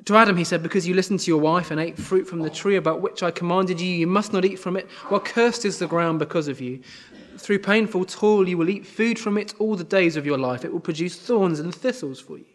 To 0.06 0.18
Adam, 0.18 0.36
he 0.36 0.44
said, 0.44 0.62
Because 0.62 0.88
you 0.88 0.94
listened 0.94 1.22
to 1.22 1.32
your 1.32 1.40
wife 1.40 1.72
and 1.72 1.80
ate 1.80 1.98
fruit 1.98 2.28
from 2.28 2.40
the 2.40 2.50
tree 2.50 2.76
about 2.76 3.02
which 3.02 3.24
I 3.24 3.32
commanded 3.32 3.80
you, 3.80 3.88
you 3.88 4.08
must 4.08 4.34
not 4.34 4.44
eat 4.44 4.60
from 4.60 4.76
it. 4.76 4.90
Well, 5.10 5.22
cursed 5.22 5.64
is 5.64 5.80
the 5.80 5.88
ground 5.88 6.20
because 6.20 6.48
of 6.48 6.60
you. 6.60 6.82
Through 7.38 7.60
painful 7.60 8.06
toil, 8.06 8.48
you 8.48 8.58
will 8.58 8.70
eat 8.70 8.86
food 8.86 9.18
from 9.18 9.38
it 9.38 9.54
all 9.60 9.76
the 9.76 9.84
days 9.84 10.18
of 10.18 10.26
your 10.26 10.38
life. 10.38 10.66
It 10.66 10.74
will 10.74 10.80
produce 10.80 11.18
thorns 11.18 11.60
and 11.60 11.74
thistles 11.74 12.20
for 12.20 12.38
you. 12.38 12.46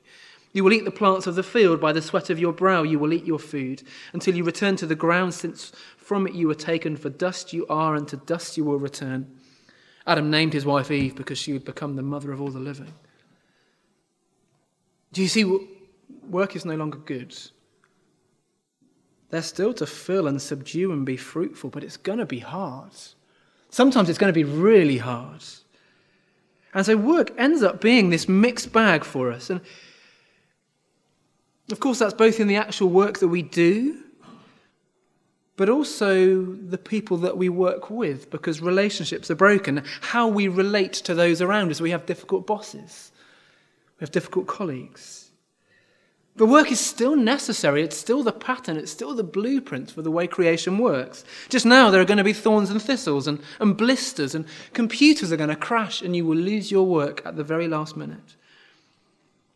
You 0.53 0.65
will 0.65 0.73
eat 0.73 0.85
the 0.85 0.91
plants 0.91 1.27
of 1.27 1.35
the 1.35 1.43
field. 1.43 1.81
By 1.81 1.93
the 1.93 2.03
sweat 2.03 2.31
of 2.31 2.39
your 2.39 2.53
brow, 2.53 2.83
you 2.83 2.99
will 2.99 3.13
eat 3.13 3.25
your 3.25 3.39
food 3.39 3.83
until 4.13 4.35
you 4.35 4.45
return 4.45 4.77
to 4.77 4.87
the 4.87 4.95
ground, 4.95 5.35
since 5.35 5.73
from 5.97 6.27
it 6.27 6.35
you 6.35 6.49
were 6.49 6.55
taken. 6.55 6.97
For 6.97 7.11
dust 7.11 7.53
you 7.53 7.67
are, 7.69 7.95
and 7.95 8.07
to 8.09 8.17
dust 8.17 8.57
you 8.57 8.65
will 8.65 8.79
return. 8.79 9.39
Adam 10.07 10.31
named 10.31 10.55
his 10.55 10.65
wife 10.65 10.91
Eve 10.91 11.15
because 11.15 11.39
she 11.39 11.53
would 11.53 11.65
become 11.65 11.97
the 11.97 12.03
mother 12.03 12.33
of 12.33 12.41
all 12.41 12.51
the 12.51 12.59
living. 12.59 12.93
Do 15.13 15.23
you 15.23 15.29
see, 15.29 15.78
work 16.31 16.57
is 16.57 16.65
no 16.65 16.77
longer 16.77 16.99
good. 16.99 17.37
They're 19.31 19.43
still 19.43 19.75
to 19.75 19.87
fill 19.87 20.27
and 20.27 20.41
subdue 20.41 20.93
and 20.93 21.05
be 21.05 21.17
fruitful, 21.17 21.71
but 21.71 21.85
it's 21.85 21.97
going 21.97 22.19
to 22.19 22.27
be 22.27 22.39
hard. 22.39 22.93
Sometimes 23.71 24.09
it's 24.09 24.19
going 24.19 24.33
to 24.33 24.39
be 24.39 24.45
really 24.45 24.99
hard. 24.99 25.45
And 26.75 26.85
so 26.85 26.97
work 26.97 27.33
ends 27.39 27.63
up 27.63 27.81
being 27.81 28.11
this 28.11 28.29
mixed 28.29 28.73
bag 28.73 29.05
for 29.05 29.31
us. 29.31 29.51
And 29.51 29.61
of 31.71 31.81
course, 31.81 31.99
that's 31.99 32.15
both 32.15 32.41
in 32.41 32.49
the 32.49 32.57
actual 32.57 32.89
work 32.89 33.19
that 33.19 33.29
we 33.29 33.43
do, 33.43 34.03
but 35.57 35.69
also 35.69 36.45
the 36.45 36.79
people 36.79 37.19
that 37.19 37.37
we 37.37 37.49
work 37.49 37.91
with, 37.91 38.31
because 38.31 38.63
relationships 38.63 39.31
are 39.31 39.35
broken. 39.35 39.83
How 40.01 40.29
we 40.29 40.49
relate 40.49 40.95
to 40.95 41.15
those 41.15 41.43
around 41.43 41.71
us. 41.71 41.81
We 41.81 41.91
have 41.91 42.07
difficult 42.07 42.47
bosses, 42.47 43.13
we 43.99 44.05
have 44.05 44.11
difficult 44.11 44.47
colleagues. 44.47 45.28
The 46.39 46.47
work 46.47 46.71
is 46.71 46.79
still 46.79 47.17
necessary. 47.17 47.83
It's 47.83 47.97
still 47.97 48.23
the 48.23 48.31
pattern. 48.31 48.77
It's 48.77 48.93
still 48.93 49.13
the 49.13 49.25
blueprint 49.25 49.91
for 49.91 50.03
the 50.03 50.11
way 50.13 50.29
creation 50.29 50.79
works. 50.79 51.25
Just 51.49 51.67
now, 51.67 51.91
there 51.91 52.01
are 52.01 52.05
going 52.05 52.19
to 52.19 52.25
be 52.25 52.33
thorns 52.33 52.71
and 52.71 52.81
thistles 52.81 53.27
and, 53.27 53.41
and 53.59 53.77
blisters, 53.77 54.37
and 54.37 54.47
computers 54.73 55.33
are 55.33 55.37
going 55.37 55.51
to 55.51 55.57
crash, 55.57 56.01
and 56.01 56.15
you 56.15 56.25
will 56.25 56.37
lose 56.37 56.71
your 56.71 56.87
work 56.87 57.27
at 57.27 57.35
the 57.35 57.43
very 57.43 57.67
last 57.67 57.97
minute. 57.97 58.37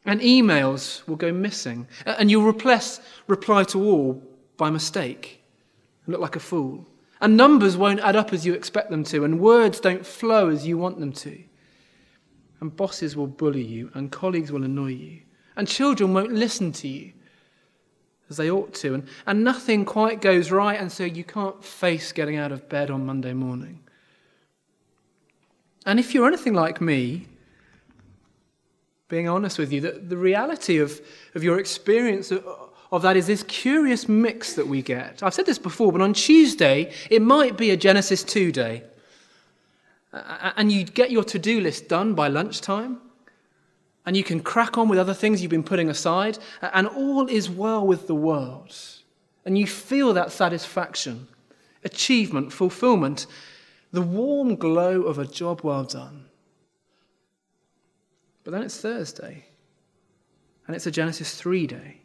And 0.04 0.20
emails 0.20 1.06
will 1.06 1.14
go 1.14 1.32
missing, 1.32 1.86
and 2.04 2.32
you'll 2.32 2.48
replace 2.48 3.00
reply 3.28 3.62
to 3.64 3.80
all 3.80 4.20
by 4.56 4.68
mistake 4.68 5.40
and 6.04 6.12
look 6.12 6.20
like 6.20 6.34
a 6.34 6.40
fool. 6.40 6.84
And 7.20 7.36
numbers 7.36 7.76
won't 7.76 8.00
add 8.00 8.16
up 8.16 8.32
as 8.32 8.44
you 8.44 8.54
expect 8.54 8.90
them 8.90 9.04
to, 9.04 9.22
and 9.22 9.38
words 9.38 9.78
don't 9.78 10.04
flow 10.04 10.48
as 10.48 10.66
you 10.66 10.78
want 10.78 10.98
them 10.98 11.12
to. 11.12 11.44
And 12.60 12.76
bosses 12.76 13.14
will 13.14 13.28
bully 13.28 13.62
you, 13.62 13.92
and 13.94 14.10
colleagues 14.10 14.50
will 14.50 14.64
annoy 14.64 14.94
you, 14.94 15.20
and 15.56 15.68
children 15.68 16.14
won't 16.14 16.32
listen 16.32 16.72
to 16.72 16.88
you 16.88 17.12
as 18.30 18.36
they 18.36 18.50
ought 18.50 18.72
to, 18.74 18.94
and, 18.94 19.06
and 19.26 19.44
nothing 19.44 19.84
quite 19.84 20.20
goes 20.20 20.50
right, 20.50 20.80
and 20.80 20.90
so 20.90 21.04
you 21.04 21.24
can't 21.24 21.62
face 21.62 22.12
getting 22.12 22.36
out 22.36 22.50
of 22.52 22.68
bed 22.68 22.90
on 22.90 23.04
Monday 23.04 23.32
morning. 23.32 23.80
And 25.84 25.98
if 25.98 26.14
you're 26.14 26.26
anything 26.26 26.54
like 26.54 26.80
me, 26.80 27.26
being 29.08 29.28
honest 29.28 29.58
with 29.58 29.72
you, 29.72 29.80
the, 29.80 29.92
the 29.92 30.16
reality 30.16 30.78
of, 30.78 31.00
of 31.34 31.44
your 31.44 31.58
experience 31.58 32.30
of, 32.30 32.46
of 32.92 33.02
that 33.02 33.16
is 33.16 33.26
this 33.26 33.42
curious 33.42 34.08
mix 34.08 34.54
that 34.54 34.66
we 34.66 34.82
get. 34.82 35.22
I've 35.22 35.34
said 35.34 35.46
this 35.46 35.58
before, 35.58 35.92
but 35.92 36.00
on 36.00 36.12
Tuesday, 36.12 36.92
it 37.10 37.20
might 37.20 37.56
be 37.56 37.70
a 37.70 37.76
Genesis 37.76 38.22
2 38.22 38.52
day. 38.52 38.84
And 40.12 40.70
you 40.70 40.84
get 40.84 41.10
your 41.10 41.24
to 41.24 41.38
do 41.38 41.60
list 41.60 41.88
done 41.88 42.14
by 42.14 42.28
lunchtime, 42.28 43.00
and 44.04 44.16
you 44.16 44.24
can 44.24 44.40
crack 44.40 44.76
on 44.76 44.88
with 44.88 44.98
other 44.98 45.14
things 45.14 45.40
you've 45.40 45.50
been 45.50 45.62
putting 45.62 45.88
aside, 45.88 46.38
and 46.60 46.86
all 46.86 47.28
is 47.28 47.48
well 47.48 47.86
with 47.86 48.06
the 48.06 48.14
world. 48.14 48.74
And 49.44 49.58
you 49.58 49.66
feel 49.66 50.12
that 50.14 50.32
satisfaction, 50.32 51.28
achievement, 51.84 52.52
fulfillment, 52.52 53.26
the 53.92 54.02
warm 54.02 54.56
glow 54.56 55.02
of 55.02 55.18
a 55.18 55.26
job 55.26 55.60
well 55.62 55.84
done. 55.84 56.26
But 58.44 58.52
then 58.52 58.62
it's 58.62 58.80
Thursday, 58.80 59.46
and 60.66 60.74
it's 60.74 60.86
a 60.86 60.90
Genesis 60.90 61.34
3 61.36 61.66
day. 61.66 61.98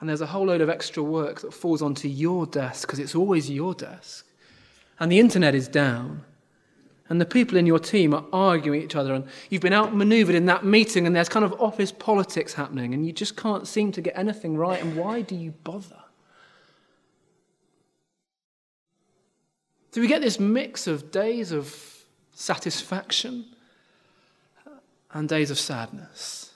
And 0.00 0.08
there's 0.08 0.20
a 0.20 0.26
whole 0.26 0.46
load 0.46 0.60
of 0.60 0.68
extra 0.68 1.02
work 1.02 1.40
that 1.40 1.54
falls 1.54 1.80
onto 1.80 2.08
your 2.08 2.46
desk 2.46 2.86
because 2.86 2.98
it's 2.98 3.14
always 3.14 3.50
your 3.50 3.74
desk. 3.74 4.26
And 5.00 5.10
the 5.10 5.18
internet 5.18 5.54
is 5.54 5.66
down. 5.66 6.24
And 7.08 7.20
the 7.20 7.26
people 7.26 7.58
in 7.58 7.66
your 7.66 7.78
team 7.78 8.14
are 8.14 8.24
arguing 8.32 8.82
each 8.82 8.96
other. 8.96 9.12
And 9.12 9.26
you've 9.50 9.60
been 9.60 9.74
outmaneuvered 9.74 10.34
in 10.34 10.46
that 10.46 10.64
meeting, 10.64 11.06
and 11.06 11.14
there's 11.14 11.28
kind 11.28 11.44
of 11.44 11.52
office 11.60 11.92
politics 11.92 12.54
happening. 12.54 12.94
And 12.94 13.06
you 13.06 13.12
just 13.12 13.36
can't 13.36 13.68
seem 13.68 13.92
to 13.92 14.00
get 14.00 14.16
anything 14.16 14.56
right. 14.56 14.82
And 14.82 14.96
why 14.96 15.20
do 15.20 15.34
you 15.34 15.52
bother? 15.64 16.00
So 19.92 20.00
we 20.00 20.08
get 20.08 20.22
this 20.22 20.40
mix 20.40 20.86
of 20.86 21.12
days 21.12 21.52
of 21.52 22.04
satisfaction 22.32 23.44
and 25.12 25.28
days 25.28 25.50
of 25.50 25.58
sadness. 25.58 26.52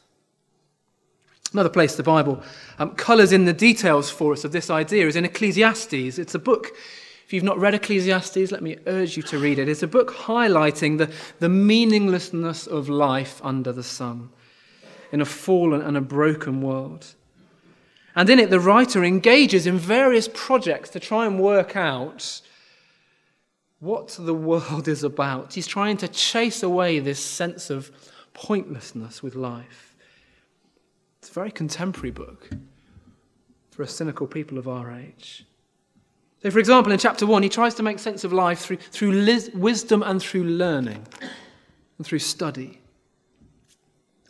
Another 1.52 1.68
place 1.68 1.94
the 1.94 2.02
Bible 2.02 2.42
um, 2.78 2.94
colours 2.96 3.32
in 3.32 3.44
the 3.44 3.52
details 3.52 4.10
for 4.10 4.32
us 4.32 4.44
of 4.44 4.52
this 4.52 4.70
idea 4.70 5.06
is 5.06 5.16
in 5.16 5.24
Ecclesiastes. 5.24 6.18
It's 6.18 6.34
a 6.34 6.38
book, 6.38 6.72
if 7.28 7.34
you've 7.34 7.44
not 7.44 7.58
read 7.58 7.74
Ecclesiastes, 7.74 8.50
let 8.50 8.62
me 8.62 8.78
urge 8.86 9.18
you 9.18 9.22
to 9.24 9.38
read 9.38 9.58
it. 9.58 9.68
It's 9.68 9.82
a 9.82 9.86
book 9.86 10.10
highlighting 10.10 10.96
the, 10.96 11.12
the 11.40 11.50
meaninglessness 11.50 12.66
of 12.66 12.88
life 12.88 13.38
under 13.44 13.70
the 13.70 13.82
sun 13.82 14.30
in 15.12 15.20
a 15.20 15.26
fallen 15.26 15.82
and 15.82 15.94
a 15.94 16.00
broken 16.00 16.62
world. 16.62 17.14
And 18.16 18.30
in 18.30 18.38
it, 18.38 18.48
the 18.48 18.58
writer 18.58 19.04
engages 19.04 19.66
in 19.66 19.76
various 19.76 20.26
projects 20.32 20.88
to 20.88 21.00
try 21.00 21.26
and 21.26 21.38
work 21.38 21.76
out 21.76 22.40
what 23.78 24.16
the 24.18 24.32
world 24.32 24.88
is 24.88 25.04
about. 25.04 25.52
He's 25.52 25.66
trying 25.66 25.98
to 25.98 26.08
chase 26.08 26.62
away 26.62 26.98
this 26.98 27.22
sense 27.22 27.68
of 27.68 27.90
pointlessness 28.32 29.22
with 29.22 29.34
life. 29.34 29.94
It's 31.18 31.28
a 31.28 31.34
very 31.34 31.50
contemporary 31.50 32.10
book 32.10 32.48
for 33.70 33.82
a 33.82 33.86
cynical 33.86 34.26
people 34.26 34.56
of 34.56 34.66
our 34.66 34.90
age. 34.90 35.44
So, 36.42 36.50
for 36.50 36.58
example, 36.60 36.92
in 36.92 36.98
chapter 36.98 37.26
1, 37.26 37.42
he 37.42 37.48
tries 37.48 37.74
to 37.74 37.82
make 37.82 37.98
sense 37.98 38.22
of 38.22 38.32
life 38.32 38.60
through, 38.60 38.76
through 38.76 39.50
wisdom 39.54 40.02
and 40.02 40.22
through 40.22 40.44
learning 40.44 41.06
and 41.98 42.06
through 42.06 42.20
study. 42.20 42.80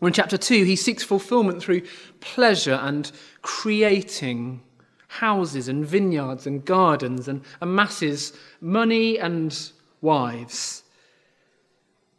Or 0.01 0.09
in 0.09 0.14
chapter 0.14 0.38
2, 0.38 0.64
he 0.64 0.77
seeks 0.77 1.03
fulfillment 1.03 1.62
through 1.62 1.83
pleasure 2.21 2.79
and 2.83 3.11
creating 3.42 4.62
houses 5.09 5.68
and 5.68 5.85
vineyards 5.85 6.47
and 6.47 6.64
gardens 6.64 7.29
and 7.29 7.42
amasses 7.61 8.33
money 8.61 9.18
and 9.18 9.73
wives. 10.01 10.85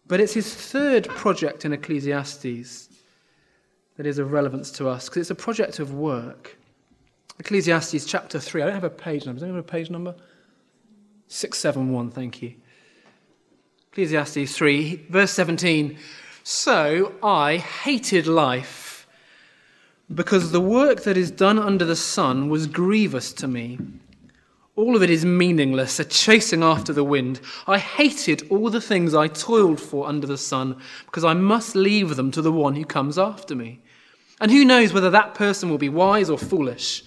But 0.08 0.19
it's 0.19 0.34
his 0.34 0.54
third 0.54 1.08
project 1.08 1.65
in 1.65 1.73
Ecclesiastes 1.73 2.89
that 3.95 4.06
is 4.06 4.17
of 4.19 4.32
relevance 4.32 4.71
to 4.71 4.88
us 4.88 5.08
because 5.08 5.21
it's 5.21 5.32
a 5.32 5.36
project 5.36 5.80
of 5.80 5.93
work. 5.93 6.59
Ecclesiastes 7.39 8.06
chapter 8.06 8.39
3. 8.39 8.62
I 8.62 8.65
don't 8.65 8.75
have 8.75 8.84
a 8.84 8.89
page 8.89 9.25
number. 9.25 9.39
Does 9.39 9.43
anyone 9.43 9.60
have 9.60 9.69
a 9.69 9.71
page 9.71 9.89
number? 9.89 10.15
671, 11.30 12.12
thank 12.12 12.41
you. 12.41 12.56
Ecclesiastes 13.91 14.56
3, 14.56 15.08
verse 15.10 15.32
17. 15.32 15.97
So 16.43 17.13
I 17.23 17.58
hated 17.58 18.28
life 18.28 19.08
because 20.13 20.52
the 20.52 20.62
work 20.62 21.04
that 21.04 21.17
is 21.17 21.32
done 21.32 21.60
under 21.60 21.86
the 21.86 21.95
sun 21.95 22.49
was 22.49 22.67
grievous 22.67 23.32
to 23.34 23.47
me. 23.47 23.80
All 24.75 24.95
of 24.95 25.04
it 25.04 25.10
is 25.10 25.25
meaningless, 25.25 25.99
a 25.99 26.06
chasing 26.06 26.63
after 26.63 26.93
the 26.93 27.04
wind. 27.04 27.41
I 27.67 27.78
hated 27.78 28.49
all 28.49 28.69
the 28.69 28.82
things 28.82 29.13
I 29.13 29.28
toiled 29.28 29.80
for 29.80 30.08
under 30.08 30.25
the 30.25 30.38
sun 30.38 30.82
because 31.06 31.23
I 31.23 31.34
must 31.34 31.75
leave 31.75 32.15
them 32.15 32.32
to 32.32 32.41
the 32.41 32.52
one 32.52 32.75
who 32.75 32.86
comes 32.86 33.17
after 33.17 33.56
me. 33.56 33.82
And 34.41 34.49
who 34.52 34.65
knows 34.65 34.93
whether 34.93 35.10
that 35.10 35.36
person 35.36 35.69
will 35.69 35.78
be 35.78 35.89
wise 35.89 36.30
or 36.30 36.38
foolish? 36.38 37.04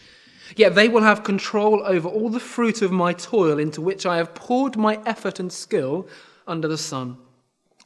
Yet 0.57 0.75
they 0.75 0.88
will 0.88 1.03
have 1.03 1.25
control 1.25 1.83
over 1.85 2.09
all 2.09 2.29
the 2.29 2.41
fruit 2.41 2.83
of 2.83 2.93
my 2.93 3.12
toil 3.12 3.59
into 3.59 3.81
which 3.81 4.07
I 4.07 4.17
have 4.17 4.35
poured 4.35 4.77
my 4.77 5.01
effort 5.07 5.41
and 5.41 5.53
skill 5.53 6.07
under 6.47 6.69
the 6.69 6.79
sun. 6.79 7.17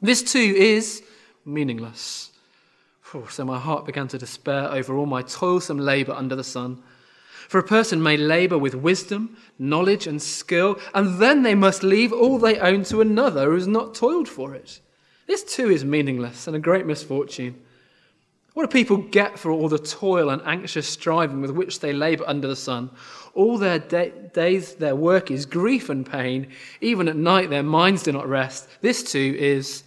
This 0.01 0.23
too 0.23 0.39
is 0.39 1.03
meaningless. 1.45 2.31
So 3.29 3.45
my 3.45 3.57
heart 3.57 3.85
began 3.85 4.09
to 4.09 4.17
despair 4.17 4.69
over 4.69 4.95
all 4.95 5.05
my 5.05 5.21
toilsome 5.21 5.79
labor 5.79 6.11
under 6.11 6.35
the 6.35 6.43
sun. 6.43 6.83
For 7.47 7.59
a 7.59 7.63
person 7.63 8.03
may 8.03 8.17
labor 8.17 8.57
with 8.57 8.75
wisdom, 8.75 9.37
knowledge, 9.57 10.05
and 10.05 10.21
skill, 10.21 10.77
and 10.93 11.19
then 11.19 11.43
they 11.43 11.55
must 11.55 11.83
leave 11.83 12.11
all 12.11 12.37
they 12.37 12.59
own 12.59 12.83
to 12.85 12.99
another 12.99 13.45
who 13.45 13.55
has 13.55 13.67
not 13.67 13.95
toiled 13.95 14.27
for 14.27 14.53
it. 14.53 14.81
This 15.27 15.43
too 15.43 15.69
is 15.69 15.85
meaningless 15.85 16.47
and 16.47 16.55
a 16.55 16.59
great 16.59 16.85
misfortune. 16.85 17.63
What 18.57 18.71
do 18.71 18.73
people 18.73 18.97
get 18.97 19.37
for 19.37 19.51
all 19.51 19.69
the 19.69 19.77
toil 19.77 20.31
and 20.31 20.41
anxious 20.43 20.89
striving 20.89 21.41
with 21.41 21.51
which 21.51 21.79
they 21.79 21.93
labor 21.93 22.23
under 22.25 22.47
the 22.47 22.55
sun? 22.55 22.89
All 23.35 23.59
their 23.59 23.77
day, 23.77 24.11
days, 24.33 24.73
their 24.73 24.95
work 24.95 25.29
is 25.29 25.45
grief 25.45 25.89
and 25.89 26.03
pain. 26.03 26.47
Even 26.81 27.07
at 27.07 27.15
night, 27.15 27.51
their 27.51 27.61
minds 27.61 28.01
do 28.01 28.11
not 28.11 28.27
rest. 28.27 28.67
This 28.81 29.03
too 29.11 29.35
is 29.37 29.83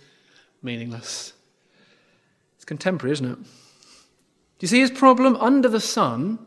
meaningless. 0.62 1.32
It's 2.54 2.64
contemporary, 2.64 3.10
isn't 3.14 3.32
it? 3.32 3.38
Do 3.38 3.48
you 4.60 4.68
see 4.68 4.78
his 4.78 4.92
problem? 4.92 5.34
Under 5.38 5.68
the 5.68 5.80
sun, 5.80 6.38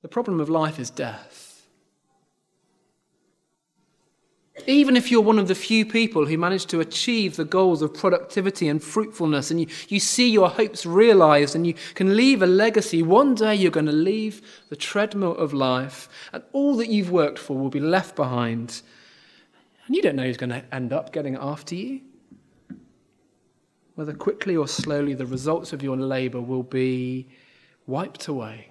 the 0.00 0.08
problem 0.08 0.40
of 0.40 0.48
life 0.48 0.78
is 0.78 0.88
death. 0.88 1.51
Even 4.66 4.96
if 4.96 5.10
you're 5.10 5.20
one 5.20 5.38
of 5.38 5.48
the 5.48 5.54
few 5.54 5.84
people 5.84 6.26
who 6.26 6.38
manage 6.38 6.66
to 6.66 6.80
achieve 6.80 7.36
the 7.36 7.44
goals 7.44 7.82
of 7.82 7.92
productivity 7.92 8.68
and 8.68 8.82
fruitfulness, 8.82 9.50
and 9.50 9.60
you, 9.60 9.66
you 9.88 9.98
see 9.98 10.30
your 10.30 10.48
hopes 10.48 10.86
realized 10.86 11.54
and 11.54 11.66
you 11.66 11.74
can 11.94 12.16
leave 12.16 12.42
a 12.42 12.46
legacy, 12.46 13.02
one 13.02 13.34
day 13.34 13.54
you're 13.54 13.70
going 13.70 13.86
to 13.86 13.92
leave 13.92 14.40
the 14.68 14.76
treadmill 14.76 15.36
of 15.36 15.52
life, 15.52 16.08
and 16.32 16.42
all 16.52 16.76
that 16.76 16.88
you've 16.88 17.10
worked 17.10 17.38
for 17.38 17.56
will 17.56 17.70
be 17.70 17.80
left 17.80 18.14
behind. 18.14 18.82
And 19.86 19.96
you 19.96 20.02
don't 20.02 20.16
know 20.16 20.24
who's 20.24 20.36
going 20.36 20.50
to 20.50 20.64
end 20.72 20.92
up 20.92 21.12
getting 21.12 21.36
after 21.36 21.74
you. 21.74 22.00
Whether 23.94 24.14
quickly 24.14 24.56
or 24.56 24.68
slowly, 24.68 25.14
the 25.14 25.26
results 25.26 25.72
of 25.72 25.82
your 25.82 25.96
labor 25.96 26.40
will 26.40 26.62
be 26.62 27.28
wiped 27.86 28.28
away 28.28 28.68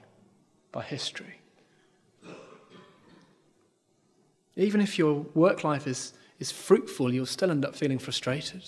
by 0.72 0.84
history. 0.84 1.41
Even 4.56 4.82
if 4.82 5.00
your 5.00 5.26
work 5.34 5.64
life 5.64 5.88
is, 5.88 6.14
is 6.40 6.52
fruitful, 6.52 7.14
you'll 7.14 7.26
still 7.26 7.52
end 7.52 7.66
up 7.66 7.76
feeling 7.76 8.00
frustrated. 8.00 8.64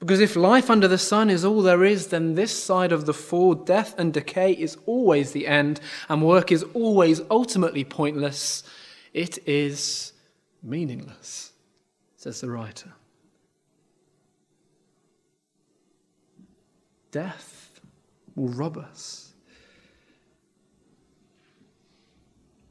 Because 0.00 0.20
if 0.20 0.36
life 0.36 0.68
under 0.68 0.86
the 0.86 0.98
sun 0.98 1.30
is 1.30 1.44
all 1.44 1.62
there 1.62 1.84
is, 1.84 2.08
then 2.08 2.34
this 2.34 2.62
side 2.62 2.92
of 2.92 3.06
the 3.06 3.14
fall, 3.14 3.54
death 3.54 3.94
and 3.98 4.12
decay 4.12 4.52
is 4.52 4.76
always 4.84 5.32
the 5.32 5.46
end, 5.46 5.80
and 6.08 6.22
work 6.22 6.52
is 6.52 6.62
always 6.74 7.22
ultimately 7.30 7.84
pointless. 7.84 8.64
It 9.14 9.38
is 9.48 10.12
meaningless, 10.62 11.52
says 12.16 12.40
the 12.40 12.50
writer. 12.50 12.92
Death 17.10 17.80
will 18.34 18.48
rob 18.48 18.76
us. 18.76 19.32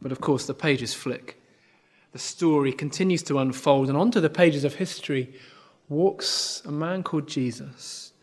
But 0.02 0.12
of 0.12 0.20
course, 0.20 0.46
the 0.46 0.54
pages 0.54 0.94
flick 0.94 1.40
the 2.14 2.20
story 2.20 2.72
continues 2.72 3.24
to 3.24 3.40
unfold, 3.40 3.90
and 3.90 3.98
onto 3.98 4.22
the 4.22 4.30
pages 4.30 4.64
of 4.64 4.76
history 4.76 5.34
walks 5.90 6.62
a 6.66 6.72
man 6.72 7.04
called 7.04 7.28
Jesus. 7.28 8.14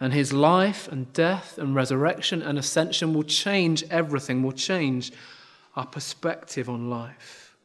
And 0.00 0.12
his 0.12 0.32
life 0.32 0.88
and 0.88 1.12
death 1.12 1.56
and 1.56 1.74
resurrection 1.74 2.42
and 2.42 2.58
ascension 2.58 3.14
will 3.14 3.22
change 3.22 3.84
everything, 3.90 4.42
will 4.42 4.52
change 4.52 5.12
our 5.76 5.86
perspective 5.86 6.68
on 6.68 6.90
life. 6.90 7.56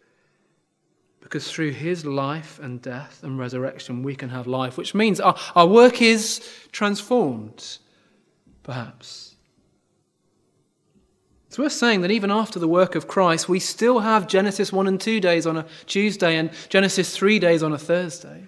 Because 1.22 1.52
through 1.52 1.72
his 1.72 2.06
life 2.06 2.60
and 2.60 2.80
death 2.82 3.24
and 3.24 3.40
resurrection, 3.40 4.04
we 4.04 4.16
can 4.16 4.30
have 4.30 4.46
life, 4.46 4.78
which 4.78 4.94
means 4.94 5.20
our, 5.20 5.36
our 5.56 5.66
work 5.66 6.02
is 6.02 6.48
transformed, 6.72 7.80
perhaps. 8.62 9.35
It's 11.56 11.60
worth 11.62 11.72
saying 11.72 12.02
that 12.02 12.12
even 12.12 12.32
after 12.32 12.60
the 12.60 12.68
work 12.68 12.96
of 12.96 13.08
Christ, 13.08 13.48
we 13.48 13.62
still 13.62 14.00
have 14.00 14.28
Genesis 14.28 14.74
1 14.74 14.88
and 14.88 15.00
2 15.00 15.22
days 15.22 15.48
on 15.48 15.56
a 15.56 15.66
Tuesday 15.86 16.36
and 16.36 16.52
Genesis 16.68 17.16
3 17.16 17.40
days 17.40 17.64
on 17.64 17.72
a 17.72 17.78
Thursday. 17.78 18.44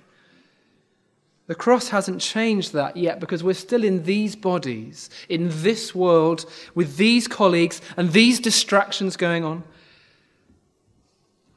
The 1.46 1.56
cross 1.56 1.88
hasn't 1.88 2.20
changed 2.20 2.74
that 2.74 2.98
yet 2.98 3.22
because 3.22 3.46
we're 3.46 3.54
still 3.54 3.86
in 3.86 4.04
these 4.04 4.36
bodies, 4.36 5.10
in 5.30 5.48
this 5.64 5.96
world, 5.96 6.52
with 6.76 6.98
these 6.98 7.30
colleagues 7.30 7.80
and 7.96 8.12
these 8.12 8.42
distractions 8.42 9.16
going 9.16 9.46
on. 9.46 9.64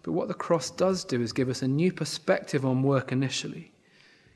But 0.04 0.12
what 0.12 0.28
the 0.28 0.34
cross 0.34 0.70
does 0.70 1.02
do 1.02 1.20
is 1.20 1.32
give 1.32 1.48
us 1.48 1.62
a 1.62 1.66
new 1.66 1.92
perspective 1.92 2.64
on 2.64 2.84
work 2.84 3.10
initially 3.10 3.72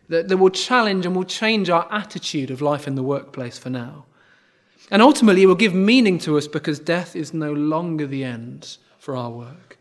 that, 0.08 0.26
that 0.26 0.36
will 0.36 0.50
challenge 0.50 1.06
and 1.06 1.14
will 1.14 1.22
change 1.22 1.70
our 1.70 1.86
attitude 1.92 2.50
of 2.50 2.60
life 2.60 2.88
in 2.88 2.96
the 2.96 3.04
workplace 3.04 3.56
for 3.56 3.70
now. 3.70 4.04
And 4.90 5.00
ultimately, 5.00 5.42
it 5.42 5.46
will 5.46 5.54
give 5.54 5.74
meaning 5.74 6.18
to 6.20 6.36
us 6.36 6.46
because 6.46 6.78
death 6.78 7.16
is 7.16 7.32
no 7.32 7.52
longer 7.52 8.06
the 8.06 8.24
end 8.24 8.76
for 8.98 9.16
our 9.16 9.30
work. 9.30 9.78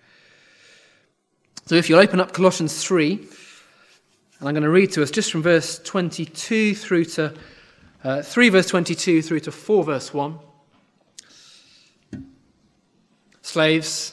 So 1.65 1.75
if 1.75 1.89
you'll 1.89 1.99
open 1.99 2.19
up 2.19 2.33
Colossians 2.33 2.83
3, 2.83 3.13
and 4.39 4.49
I'm 4.49 4.53
going 4.53 4.63
to 4.63 4.69
read 4.69 4.91
to 4.93 5.03
us 5.03 5.11
just 5.11 5.31
from 5.31 5.41
verse 5.41 5.79
22 5.79 6.75
through 6.75 7.05
to 7.05 7.33
uh, 8.03 8.21
3 8.21 8.49
verse 8.49 8.67
22 8.67 9.21
through 9.21 9.39
to 9.41 9.51
4 9.51 9.83
verse 9.83 10.13
1. 10.13 10.39
Slaves, 13.41 14.12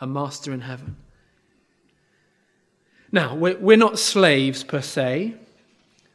a 0.00 0.06
master 0.06 0.52
in 0.52 0.60
heaven. 0.60 0.96
Now, 3.10 3.34
we're 3.34 3.76
not 3.76 3.98
slaves 3.98 4.62
per 4.62 4.82
se, 4.82 5.34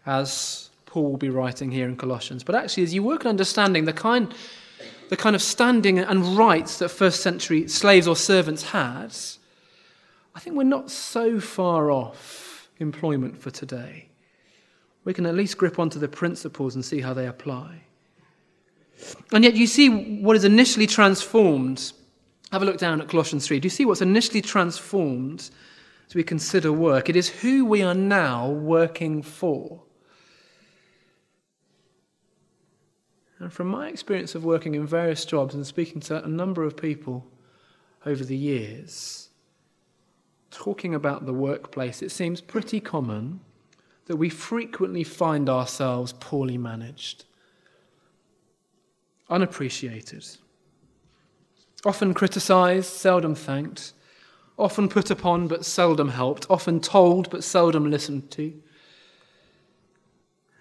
as 0.06 0.70
Paul 0.86 1.10
will 1.10 1.18
be 1.18 1.30
writing 1.30 1.72
here 1.72 1.88
in 1.88 1.96
Colossians, 1.96 2.44
but 2.44 2.54
actually, 2.54 2.84
as 2.84 2.94
you 2.94 3.02
work 3.02 3.26
on 3.26 3.30
understanding 3.30 3.86
the 3.86 3.94
kind, 3.94 4.34
the 5.10 5.18
kind 5.18 5.36
of 5.36 5.42
standing 5.42 5.98
and 5.98 6.38
rights 6.38 6.78
that 6.78 6.90
first 6.90 7.22
century 7.22 7.68
slaves 7.68 8.08
or 8.08 8.16
servants 8.16 8.62
had, 8.62 9.16
I 10.36 10.40
think 10.40 10.56
we're 10.56 10.64
not 10.64 10.92
so 10.92 11.40
far 11.40 11.90
off 11.90 12.70
employment 12.80 13.40
for 13.40 13.50
today. 13.50 14.10
We 15.04 15.14
can 15.14 15.26
at 15.26 15.36
least 15.36 15.58
grip 15.58 15.80
onto 15.80 16.00
the 16.00 16.08
principles 16.08 16.76
and 16.76 16.86
see 16.86 17.02
how 17.02 17.14
they 17.14 17.28
apply. 17.28 17.82
And 19.32 19.44
yet, 19.44 19.56
you 19.56 19.66
see 19.66 20.22
what 20.22 20.36
is 20.36 20.44
initially 20.44 20.88
transformed 20.88 21.92
have 22.54 22.62
a 22.62 22.66
look 22.66 22.78
down 22.78 23.02
at 23.02 23.10
Colossians 23.10 23.48
3. 23.48 23.60
Do 23.60 23.66
you 23.66 23.72
see 23.72 23.84
what's 23.84 24.04
initially 24.04 24.40
transformed 24.40 25.50
as 26.08 26.14
we 26.14 26.22
consider 26.22 26.72
work? 26.72 27.10
It 27.10 27.16
is 27.16 27.28
who 27.28 27.66
we 27.66 27.82
are 27.82 27.96
now 27.96 28.48
working 28.48 29.24
for. 29.24 29.82
And 33.40 33.52
from 33.52 33.70
my 33.70 33.88
experience 33.88 34.36
of 34.36 34.46
working 34.46 34.76
in 34.76 34.86
various 34.86 35.26
jobs 35.26 35.56
and 35.56 35.66
speaking 35.66 36.00
to 36.02 36.24
a 36.24 36.28
number 36.28 36.64
of 36.64 36.78
people 36.78 37.26
over 38.06 38.24
the 38.24 38.38
years, 38.38 39.30
talking 40.52 40.94
about 40.94 41.26
the 41.26 41.34
workplace, 41.34 42.04
it 42.04 42.12
seems 42.12 42.40
pretty 42.40 42.80
common 42.80 43.40
that 44.06 44.18
we 44.18 44.30
frequently 44.30 45.04
find 45.04 45.50
ourselves 45.50 46.14
poorly 46.20 46.60
managed, 46.60 47.26
unappreciated 49.28 50.38
often 51.86 52.14
criticized, 52.14 52.92
seldom 52.94 53.36
thanked, 53.36 53.94
often 54.58 54.88
put 54.88 55.10
upon 55.10 55.48
but 55.48 55.66
seldom 55.66 56.10
helped, 56.10 56.46
often 56.50 56.80
told 56.80 57.30
but 57.30 57.44
seldom 57.44 57.90
listened 57.90 58.30
to. 58.32 58.54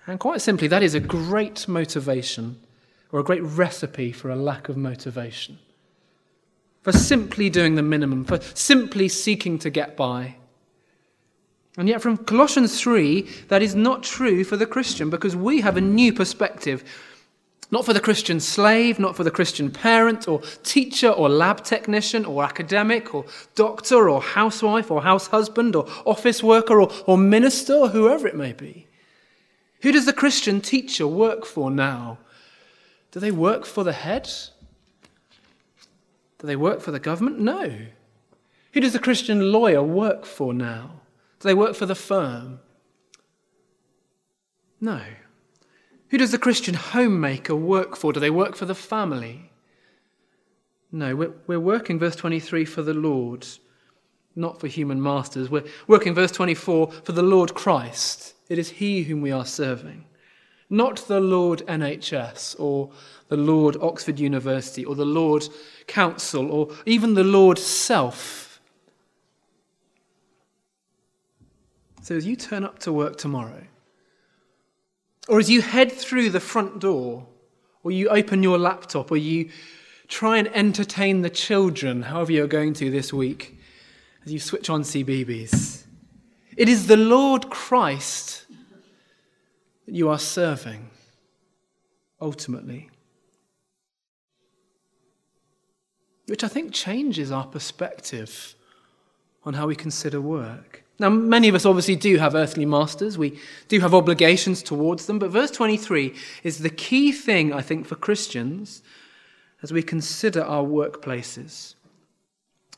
And 0.07 0.19
quite 0.19 0.41
simply, 0.41 0.67
that 0.69 0.83
is 0.83 0.95
a 0.95 1.01
great 1.01 1.69
motivation 1.69 2.61
or 3.13 3.21
a 3.21 3.25
great 3.25 3.43
recipe 3.43 4.11
for 4.11 4.31
a 4.31 4.37
lack 4.37 4.69
of 4.69 4.77
motivation. 4.77 5.59
For 6.83 6.93
simply 6.93 7.49
doing 7.49 7.77
the 7.77 7.83
minimum, 7.83 8.25
for 8.25 8.41
simply 8.41 9.09
seeking 9.09 9.59
to 9.61 9.71
get 9.71 9.97
by. 9.97 10.37
And 11.77 11.89
yet, 11.89 12.03
from 12.03 12.17
Colossians 12.17 12.81
3, 12.81 13.23
that 13.49 13.63
is 13.63 13.75
not 13.75 14.03
true 14.03 14.43
for 14.43 14.57
the 14.57 14.67
Christian 14.67 15.09
because 15.09 15.37
we 15.37 15.61
have 15.61 15.77
a 15.77 15.81
new 15.81 16.13
perspective 16.13 16.85
not 17.73 17.87
for 17.87 17.95
the 17.95 18.01
Christian 18.01 18.39
slave, 18.39 18.99
not 18.99 19.17
for 19.17 19.25
the 19.25 19.31
Christian 19.31 19.71
parent 19.71 20.29
or 20.29 20.43
teacher 20.63 21.09
or 21.09 21.31
lab 21.31 21.65
technician 21.65 22.27
or 22.27 22.45
academic 22.45 23.15
or 23.15 23.25
doctor 23.55 24.11
or 24.11 24.21
housewife 24.21 24.91
or 24.91 25.03
house 25.03 25.27
husband 25.29 25.75
or 25.75 25.89
office 26.05 26.43
worker 26.43 26.83
or, 26.83 26.93
or 27.07 27.17
minister 27.17 27.73
or 27.73 27.89
whoever 27.89 28.29
it 28.29 28.37
may 28.37 28.53
be. 28.53 28.87
Who 29.81 29.91
does 29.91 30.05
the 30.05 30.13
Christian 30.13 30.61
teacher 30.61 31.07
work 31.07 31.47
for 31.47 31.71
now? 31.71 32.19
Do 33.11 33.21
they 33.21 33.33
work 33.33 33.65
for 33.65 33.85
the 33.85 33.93
head? 33.93 34.31
Do 36.39 36.47
they 36.47 36.57
work 36.57 36.83
for 36.83 36.91
the 36.91 37.01
government? 37.01 37.41
No. 37.41 37.75
Who 38.75 38.81
does 38.81 38.93
the 38.93 38.99
Christian 38.99 39.51
lawyer 39.51 39.83
work 39.83 40.27
for 40.27 40.53
now? 40.53 41.01
Do 41.41 41.49
they 41.49 41.55
work 41.55 41.75
for 41.75 41.87
the 41.87 41.95
firm? 41.95 42.61
No. 44.79 45.01
Who 46.13 46.19
does 46.19 46.31
the 46.31 46.39
Christian 46.39 46.75
homemaker 46.75 47.57
work 47.57 47.97
for? 47.97 48.13
Do 48.13 48.21
they 48.21 48.29
work 48.29 48.55
for 48.55 48.67
the 48.67 48.75
family? 48.75 49.51
No, 50.93 51.17
we're, 51.17 51.33
we're 51.47 51.59
working, 51.59 51.99
verse 51.99 52.15
23, 52.15 52.67
for 52.67 52.83
the 52.83 52.93
Lord, 52.93 53.47
not 54.37 54.61
for 54.61 54.67
human 54.67 55.03
masters. 55.03 55.49
We're 55.49 55.65
working, 55.87 56.15
verse 56.15 56.31
24, 56.31 56.93
for 56.93 57.13
the 57.13 57.23
Lord 57.23 57.55
Christ. 57.55 58.35
It 58.51 58.59
is 58.59 58.69
He 58.69 59.05
whom 59.05 59.23
we 59.23 59.33
are 59.33 59.47
serving. 59.47 60.05
Not 60.69 60.99
the 61.09 61.19
Lord 61.19 61.61
NHS 61.67 62.57
or 62.61 62.91
the 63.29 63.39
Lord 63.39 63.79
Oxford 63.81 64.21
University 64.21 64.85
or 64.85 64.95
the 64.95 65.07
Lord 65.07 65.49
Council 65.87 66.53
or 66.53 66.77
even 66.85 67.15
the 67.15 67.25
Lord 67.25 67.59
Self. 67.59 68.61
So 72.03 72.15
as 72.15 72.27
you 72.27 72.37
turn 72.37 72.65
up 72.65 72.81
to 72.81 72.93
work 72.93 73.17
tomorrow, 73.17 73.63
or 75.29 75.39
as 75.39 75.49
you 75.49 75.63
head 75.63 75.93
through 75.93 76.31
the 76.31 76.41
front 76.41 76.81
door, 76.81 77.27
or 77.85 77.91
you 77.91 78.09
open 78.09 78.43
your 78.43 78.59
laptop, 78.59 79.11
or 79.11 79.17
you 79.17 79.51
try 80.09 80.39
and 80.39 80.49
entertain 80.55 81.23
the 81.23 81.31
children, 81.31 82.03
however 82.03 82.33
you're 82.33 82.47
going 82.47 82.75
to 82.75 82.91
this 82.91 83.13
week, 83.13 83.59
as 84.25 84.33
you 84.33 84.39
switch 84.39 84.69
on 84.71 84.83
CBeebies, 84.83 85.85
it 86.57 86.69
is 86.69 86.87
the 86.87 86.97
Lord 86.97 87.51
Christ 87.51 88.47
that 89.87 89.95
you 89.95 90.09
are 90.09 90.19
serving, 90.19 90.91
ultimately. 92.21 92.91
Which 96.27 96.45
I 96.45 96.49
think 96.49 96.73
changes 96.73 97.33
our 97.33 97.47
perspective 97.47 98.55
on 99.45 99.55
how 99.55 99.67
we 99.67 99.75
consider 99.75 100.21
work. 100.21 100.85
Now, 101.03 101.11
many 101.11 101.49
of 101.49 101.57
us 101.57 101.67
obviously 101.67 101.97
do 101.97 102.17
have 102.19 102.37
earthly 102.37 102.65
masters. 102.65 103.19
We 103.19 103.41
do 103.67 103.81
have 103.81 103.93
obligations 103.93 104.63
towards 104.63 105.07
them. 105.07 105.19
But 105.19 105.31
verse 105.31 105.51
23 105.51 106.15
is 106.45 106.61
the 106.61 106.71
key 106.71 107.11
thing, 107.11 107.53
I 107.53 107.61
think, 107.61 107.89
for 107.89 107.97
Christians 107.97 108.85
as 109.63 109.73
we 109.73 109.83
consider 109.83 110.45
our 110.45 110.63
workplaces. 110.63 111.75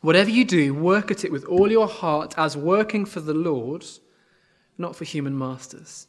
Whatever 0.00 0.30
you 0.30 0.46
do, 0.46 0.72
work 0.72 1.10
at 1.10 1.22
it 1.26 1.32
with 1.32 1.44
all 1.44 1.70
your 1.70 1.87
heart 1.87 2.34
as 2.38 2.56
working 2.56 3.04
for 3.04 3.20
the 3.20 3.34
Lord, 3.34 3.84
not 4.78 4.96
for 4.96 5.04
human 5.04 5.37
masters. 5.37 6.06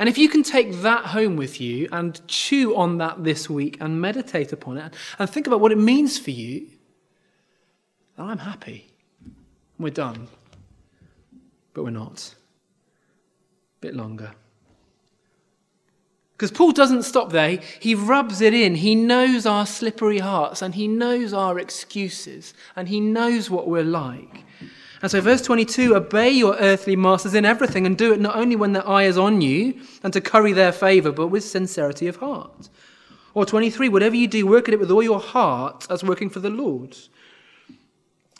And 0.00 0.08
if 0.08 0.18
you 0.18 0.28
can 0.28 0.42
take 0.42 0.72
that 0.82 1.04
home 1.04 1.36
with 1.36 1.60
you 1.60 1.88
and 1.92 2.20
chew 2.26 2.74
on 2.74 2.98
that 2.98 3.22
this 3.22 3.48
week 3.48 3.76
and 3.80 4.00
meditate 4.00 4.52
upon 4.52 4.76
it 4.78 4.92
and 5.20 5.30
think 5.30 5.46
about 5.46 5.60
what 5.60 5.70
it 5.70 5.78
means 5.78 6.18
for 6.18 6.32
you, 6.32 6.66
then 8.16 8.26
I'm 8.26 8.38
happy. 8.38 8.88
We're 9.78 9.90
done. 9.90 10.26
But 11.76 11.84
we're 11.84 11.90
not. 11.90 12.34
A 13.76 13.80
bit 13.82 13.94
longer. 13.94 14.32
Because 16.32 16.50
Paul 16.50 16.72
doesn't 16.72 17.02
stop 17.02 17.32
there. 17.32 17.60
He 17.80 17.94
rubs 17.94 18.40
it 18.40 18.54
in. 18.54 18.76
He 18.76 18.94
knows 18.94 19.44
our 19.44 19.66
slippery 19.66 20.20
hearts 20.20 20.62
and 20.62 20.74
he 20.74 20.88
knows 20.88 21.34
our 21.34 21.58
excuses 21.58 22.54
and 22.76 22.88
he 22.88 22.98
knows 22.98 23.50
what 23.50 23.68
we're 23.68 23.84
like. 23.84 24.44
And 25.02 25.10
so, 25.10 25.20
verse 25.20 25.42
22 25.42 25.94
obey 25.94 26.30
your 26.30 26.56
earthly 26.56 26.96
masters 26.96 27.34
in 27.34 27.44
everything 27.44 27.84
and 27.84 27.98
do 27.98 28.10
it 28.10 28.20
not 28.20 28.36
only 28.36 28.56
when 28.56 28.72
their 28.72 28.88
eye 28.88 29.02
is 29.02 29.18
on 29.18 29.42
you 29.42 29.78
and 30.02 30.14
to 30.14 30.22
curry 30.22 30.54
their 30.54 30.72
favor, 30.72 31.12
but 31.12 31.26
with 31.26 31.44
sincerity 31.44 32.06
of 32.06 32.16
heart. 32.16 32.70
Or 33.34 33.44
23 33.44 33.90
whatever 33.90 34.16
you 34.16 34.28
do, 34.28 34.46
work 34.46 34.66
at 34.68 34.72
it 34.72 34.80
with 34.80 34.90
all 34.90 35.02
your 35.02 35.20
heart 35.20 35.86
as 35.90 36.02
working 36.02 36.30
for 36.30 36.40
the 36.40 36.48
Lord. 36.48 36.96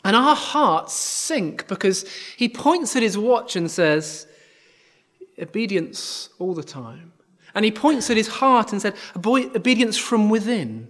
And 0.03 0.15
our 0.15 0.35
hearts 0.35 0.93
sink 0.93 1.67
because 1.67 2.05
he 2.37 2.47
points 2.47 2.95
at 2.95 3.03
his 3.03 3.17
watch 3.17 3.55
and 3.55 3.69
says, 3.69 4.27
obedience 5.41 6.29
all 6.39 6.53
the 6.53 6.63
time. 6.63 7.13
And 7.53 7.65
he 7.65 7.71
points 7.71 8.09
at 8.09 8.17
his 8.17 8.27
heart 8.27 8.71
and 8.71 8.81
said, 8.81 8.95
Obedience 9.15 9.97
from 9.97 10.29
within. 10.29 10.89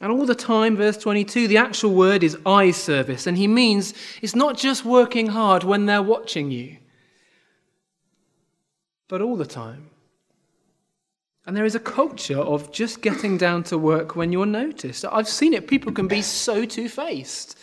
And 0.00 0.12
all 0.12 0.26
the 0.26 0.34
time, 0.34 0.76
verse 0.76 0.96
22, 0.98 1.48
the 1.48 1.56
actual 1.56 1.94
word 1.94 2.22
is 2.22 2.36
eye 2.44 2.70
service. 2.70 3.26
And 3.26 3.36
he 3.36 3.46
means 3.46 3.94
it's 4.20 4.34
not 4.34 4.56
just 4.56 4.84
working 4.84 5.28
hard 5.28 5.64
when 5.64 5.86
they're 5.86 6.02
watching 6.02 6.50
you, 6.50 6.76
but 9.08 9.22
all 9.22 9.36
the 9.36 9.46
time. 9.46 9.90
And 11.46 11.56
there 11.56 11.64
is 11.64 11.76
a 11.76 11.80
culture 11.80 12.38
of 12.38 12.72
just 12.72 13.02
getting 13.02 13.38
down 13.38 13.62
to 13.64 13.78
work 13.78 14.16
when 14.16 14.32
you're 14.32 14.46
noticed. 14.46 15.04
I've 15.10 15.28
seen 15.28 15.54
it. 15.54 15.68
People 15.68 15.92
can 15.92 16.08
be 16.08 16.20
so 16.20 16.64
two 16.64 16.88
faced. 16.88 17.56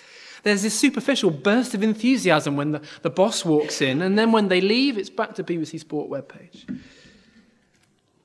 There's 0.44 0.62
this 0.62 0.78
superficial 0.78 1.32
burst 1.32 1.74
of 1.74 1.84
enthusiasm 1.84 2.56
when 2.56 2.72
the, 2.72 2.82
the 3.02 3.10
boss 3.10 3.44
walks 3.44 3.82
in, 3.82 4.02
and 4.02 4.18
then 4.18 4.32
when 4.32 4.48
they 4.48 4.62
leave, 4.62 4.98
it's 4.98 5.10
back 5.10 5.36
to 5.36 5.44
BBC 5.44 5.80
Sport 5.80 6.10
webpage. 6.10 6.70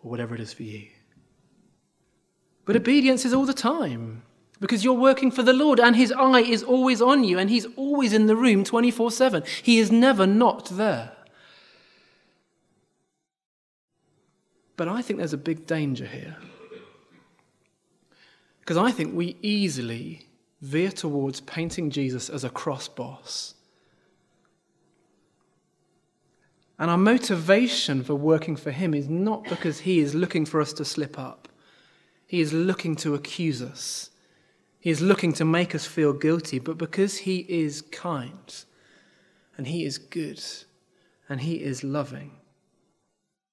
Or 0.03 0.11
whatever 0.11 0.35
it 0.35 0.41
is 0.41 0.53
for 0.53 0.63
you. 0.65 0.89
But 2.65 2.77
obedience 2.77 3.25
is 3.25 3.33
all 3.33 3.47
the 3.47 3.55
time 3.55 4.23
because 4.61 4.85
you're 4.85 4.95
working 4.95 5.31
for 5.31 5.43
the 5.43 5.53
Lord 5.53 5.81
and 5.81 5.97
His 5.97 6.13
eye 6.13 6.41
is 6.41 6.63
always 6.63 7.01
on 7.01 7.25
you 7.25 7.39
and 7.39 7.49
He's 7.49 7.67
always 7.77 8.13
in 8.13 8.27
the 8.27 8.37
room 8.37 8.63
24 8.63 9.11
7. 9.11 9.43
He 9.63 9.79
is 9.79 9.91
never 9.91 10.27
not 10.27 10.67
there. 10.67 11.13
But 14.79 14.87
I 14.87 15.03
think 15.03 15.19
there's 15.19 15.33
a 15.33 15.39
big 15.39 15.67
danger 15.67 16.07
here. 16.07 16.37
Because 18.61 18.77
I 18.77 18.93
think 18.93 19.13
we 19.13 19.37
easily 19.43 20.29
veer 20.63 20.93
towards 20.93 21.41
painting 21.41 21.91
Jesus 21.91 22.31
as 22.31 22.45
a 22.45 22.49
cross 22.49 22.87
boss. 22.87 23.55
And 26.79 26.93
our 26.93 26.97
motivation 26.97 28.05
for 28.05 28.15
working 28.15 28.55
for 28.55 28.71
him 28.71 28.95
is 28.95 29.09
not 29.09 29.43
because 29.49 29.81
he 29.81 29.99
is 29.99 30.15
looking 30.15 30.47
for 30.47 30.61
us 30.61 30.73
to 30.75 30.85
slip 30.85 31.19
up. 31.19 31.49
He 32.29 32.41
is 32.41 32.53
looking 32.53 32.95
to 32.97 33.17
accuse 33.17 33.61
us. 33.61 34.11
He 34.79 34.91
is 34.91 35.01
looking 35.01 35.33
to 35.35 35.45
make 35.45 35.75
us 35.75 35.87
feel 35.87 36.13
guilty, 36.13 36.61
but 36.61 36.79
because 36.79 37.17
he 37.17 37.39
is 37.49 37.83
kind 37.83 38.65
and 39.57 39.67
he 39.67 39.85
is 39.85 39.99
good 39.99 40.41
and 41.29 41.41
he 41.41 41.55
is 41.55 41.83
loving. 41.83 42.39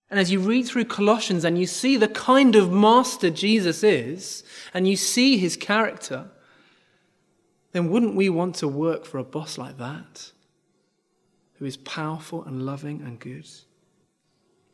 And 0.10 0.20
as 0.20 0.32
you 0.32 0.40
read 0.40 0.68
through 0.68 0.86
Colossians 0.86 1.44
and 1.44 1.58
you 1.58 1.66
see 1.66 1.98
the 1.98 2.08
kind 2.08 2.56
of 2.56 2.72
master 2.72 3.30
Jesus 3.30 3.84
is, 3.84 4.44
and 4.74 4.88
you 4.88 4.96
see 4.96 5.38
his 5.38 5.58
character, 5.58 6.30
then 7.72 7.90
wouldn't 7.90 8.16
we 8.16 8.30
want 8.30 8.56
to 8.56 8.68
work 8.68 9.06
for 9.06 9.18
a 9.18 9.24
boss 9.24 9.58
like 9.58 9.78
that, 9.78 10.32
who 11.56 11.66
is 11.66 11.78
powerful 11.78 12.44
and 12.44 12.66
loving 12.66 13.02
and 13.02 13.20
good? 13.20 13.48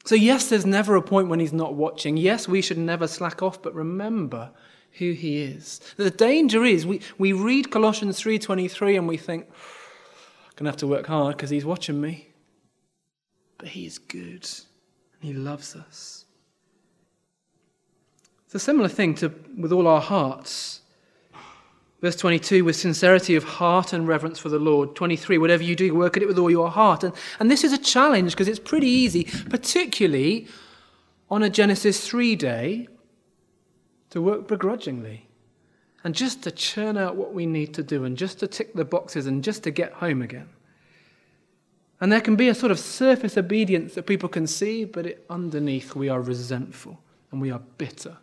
So, 0.04 0.16
yes, 0.16 0.50
there's 0.50 0.66
never 0.66 0.96
a 0.96 1.02
point 1.02 1.30
when 1.30 1.40
he's 1.40 1.54
not 1.54 1.76
watching. 1.76 2.18
Yes, 2.18 2.48
we 2.48 2.62
should 2.62 2.78
never 2.78 3.08
slack 3.08 3.42
off, 3.42 3.62
but 3.62 3.74
remember 3.74 4.52
who 4.94 5.12
he 5.12 5.44
is. 5.44 5.80
The 5.96 6.10
danger 6.10 6.66
is 6.66 6.86
we, 6.86 7.02
we 7.18 7.34
read 7.34 7.72
Colossians 7.72 8.20
3.23 8.20 8.98
and 8.98 9.08
we 9.08 9.18
think, 9.18 9.46
I'm 9.48 10.56
going 10.56 10.66
to 10.66 10.72
have 10.72 10.78
to 10.78 10.88
work 10.88 11.06
hard 11.06 11.38
because 11.38 11.52
he's 11.52 11.66
watching 11.66 12.02
me. 12.02 12.30
But 13.58 13.70
he 13.70 13.86
is 13.86 14.00
good 14.00 14.50
he 15.22 15.34
loves 15.34 15.76
us. 15.76 16.26
It's 18.46 18.56
a 18.56 18.60
similar 18.60 18.90
thing 18.90 19.16
to 19.16 19.32
with 19.58 19.72
all 19.72 19.88
our 19.88 20.02
hearts. 20.02 20.82
Verse 22.02 22.16
22, 22.16 22.66
with 22.66 22.76
sincerity 22.76 23.36
of 23.36 23.44
heart 23.44 23.94
and 23.94 24.08
reverence 24.08 24.40
for 24.40 24.50
the 24.50 24.58
Lord. 24.58 24.96
23, 24.96 25.38
whatever 25.38 25.62
you 25.62 25.76
do, 25.76 25.94
work 25.94 26.18
at 26.18 26.24
it 26.24 26.26
with 26.26 26.40
all 26.40 26.50
your 26.50 26.72
heart. 26.72 27.04
And, 27.04 27.14
and 27.40 27.52
this 27.52 27.64
is 27.64 27.74
a 27.74 27.78
challenge 27.78 28.32
because 28.32 28.48
it's 28.48 28.60
pretty 28.60 28.88
easy, 28.88 29.26
particularly 29.50 30.48
on 31.30 31.44
a 31.44 31.50
Genesis 31.50 32.06
3 32.08 32.36
day, 32.36 32.88
to 34.10 34.22
work 34.22 34.48
begrudgingly 34.48 35.30
and 36.04 36.16
just 36.16 36.42
to 36.44 36.52
churn 36.52 36.98
out 36.98 37.16
what 37.16 37.34
we 37.34 37.46
need 37.46 37.74
to 37.76 37.84
do 37.84 38.04
and 38.04 38.18
just 38.18 38.40
to 38.40 38.48
tick 38.48 38.74
the 38.74 38.84
boxes 38.84 39.28
and 39.28 39.44
just 39.44 39.64
to 39.64 39.72
get 39.72 39.94
home 39.94 40.22
again. 40.22 40.50
And 42.02 42.12
there 42.12 42.20
can 42.20 42.36
be 42.36 42.50
a 42.50 42.56
sort 42.56 42.72
of 42.72 42.80
surface 42.80 43.38
obedience 43.38 43.94
that 43.94 44.08
people 44.08 44.28
can 44.28 44.48
see, 44.48 44.84
but 44.84 45.06
it, 45.06 45.26
underneath 45.30 45.96
we 45.96 46.10
are 46.10 46.20
resentful 46.20 47.00
and 47.32 47.40
we 47.40 47.52
are 47.52 47.62
bitter 47.78 48.18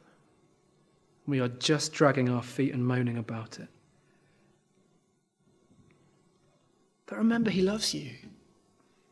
we 1.29 1.41
are 1.41 1.49
just 1.49 1.93
dragging 1.93 2.31
our 2.31 2.43
feet 2.43 2.73
and 2.73 2.85
moaning 2.85 3.19
about 3.19 3.59
it. 3.61 3.69
But 7.07 7.19
remember, 7.19 7.51
He 7.51 7.61
loves 7.61 7.93
you. 7.93 8.13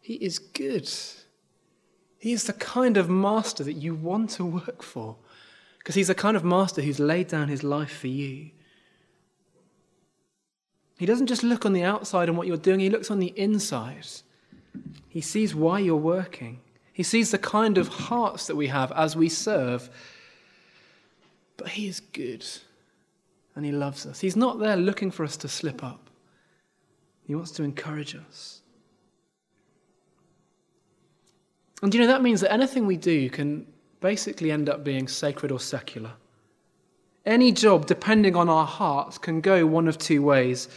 He 0.00 0.14
is 0.14 0.38
good. 0.38 0.90
He 2.18 2.33
is 2.33 2.44
the 2.44 2.55
kind 2.55 2.96
of 2.96 3.11
master 3.11 3.62
that 3.64 3.74
you 3.74 3.94
want 3.94 4.31
to 4.31 4.44
work 4.46 4.83
for 4.83 5.16
because 5.79 5.94
He's 5.94 6.09
the 6.09 6.14
kind 6.14 6.37
of 6.37 6.44
master 6.44 6.81
who's 6.81 6.98
laid 6.98 7.29
down 7.29 7.48
His 7.48 7.62
life 7.62 7.98
for 7.98 8.09
you. 8.09 8.50
He 10.98 11.05
doesn't 11.05 11.26
just 11.26 11.42
look 11.42 11.66
on 11.66 11.74
the 11.74 11.85
outside 11.85 12.31
and 12.31 12.38
what 12.38 12.46
you're 12.46 12.57
doing, 12.57 12.81
He 12.81 12.88
looks 12.88 13.11
on 13.11 13.18
the 13.18 13.35
inside. 13.37 14.07
He 15.08 15.20
sees 15.20 15.54
why 15.54 15.78
you're 15.80 15.96
working. 15.96 16.60
He 16.92 17.02
sees 17.02 17.30
the 17.30 17.38
kind 17.38 17.78
of 17.78 17.88
hearts 17.88 18.46
that 18.46 18.56
we 18.56 18.68
have 18.68 18.92
as 18.92 19.16
we 19.16 19.28
serve 19.28 19.90
but 21.56 21.68
He 21.68 21.86
is 21.86 22.00
good 22.00 22.46
and 23.54 23.64
He 23.64 23.72
loves 23.72 24.06
us. 24.06 24.20
He's 24.20 24.36
not 24.36 24.58
there 24.58 24.76
looking 24.76 25.10
for 25.10 25.24
us 25.24 25.36
to 25.38 25.48
slip 25.48 25.82
up, 25.82 26.10
He 27.26 27.34
wants 27.34 27.50
to 27.52 27.62
encourage 27.62 28.14
us. 28.14 28.60
And 31.82 31.94
you 31.94 32.00
know, 32.00 32.06
that 32.06 32.22
means 32.22 32.40
that 32.40 32.52
anything 32.52 32.86
we 32.86 32.96
do 32.96 33.28
can 33.28 33.66
basically 34.00 34.50
end 34.50 34.68
up 34.68 34.82
being 34.82 35.08
sacred 35.08 35.52
or 35.52 35.60
secular. 35.60 36.12
Any 37.26 37.52
job, 37.52 37.86
depending 37.86 38.34
on 38.34 38.48
our 38.48 38.64
hearts, 38.64 39.18
can 39.18 39.40
go 39.40 39.66
one 39.66 39.88
of 39.88 39.98
two 39.98 40.22
ways. 40.22 40.68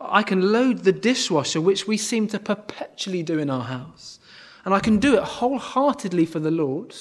I 0.00 0.22
can 0.22 0.52
load 0.52 0.84
the 0.84 0.92
dishwasher, 0.92 1.60
which 1.60 1.86
we 1.86 1.96
seem 1.96 2.28
to 2.28 2.38
perpetually 2.38 3.22
do 3.22 3.38
in 3.38 3.50
our 3.50 3.64
house, 3.64 4.20
and 4.64 4.72
I 4.74 4.80
can 4.80 4.98
do 4.98 5.16
it 5.16 5.22
wholeheartedly 5.22 6.26
for 6.26 6.38
the 6.38 6.50
Lord, 6.50 6.94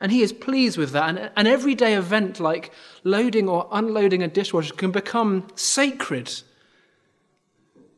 and 0.00 0.10
he 0.10 0.22
is 0.22 0.32
pleased 0.32 0.76
with 0.76 0.90
that. 0.90 1.08
And 1.08 1.30
an 1.36 1.46
everyday 1.46 1.94
event 1.94 2.40
like 2.40 2.72
loading 3.04 3.48
or 3.48 3.68
unloading 3.70 4.22
a 4.22 4.28
dishwasher 4.28 4.74
can 4.74 4.90
become 4.90 5.46
sacred 5.54 6.30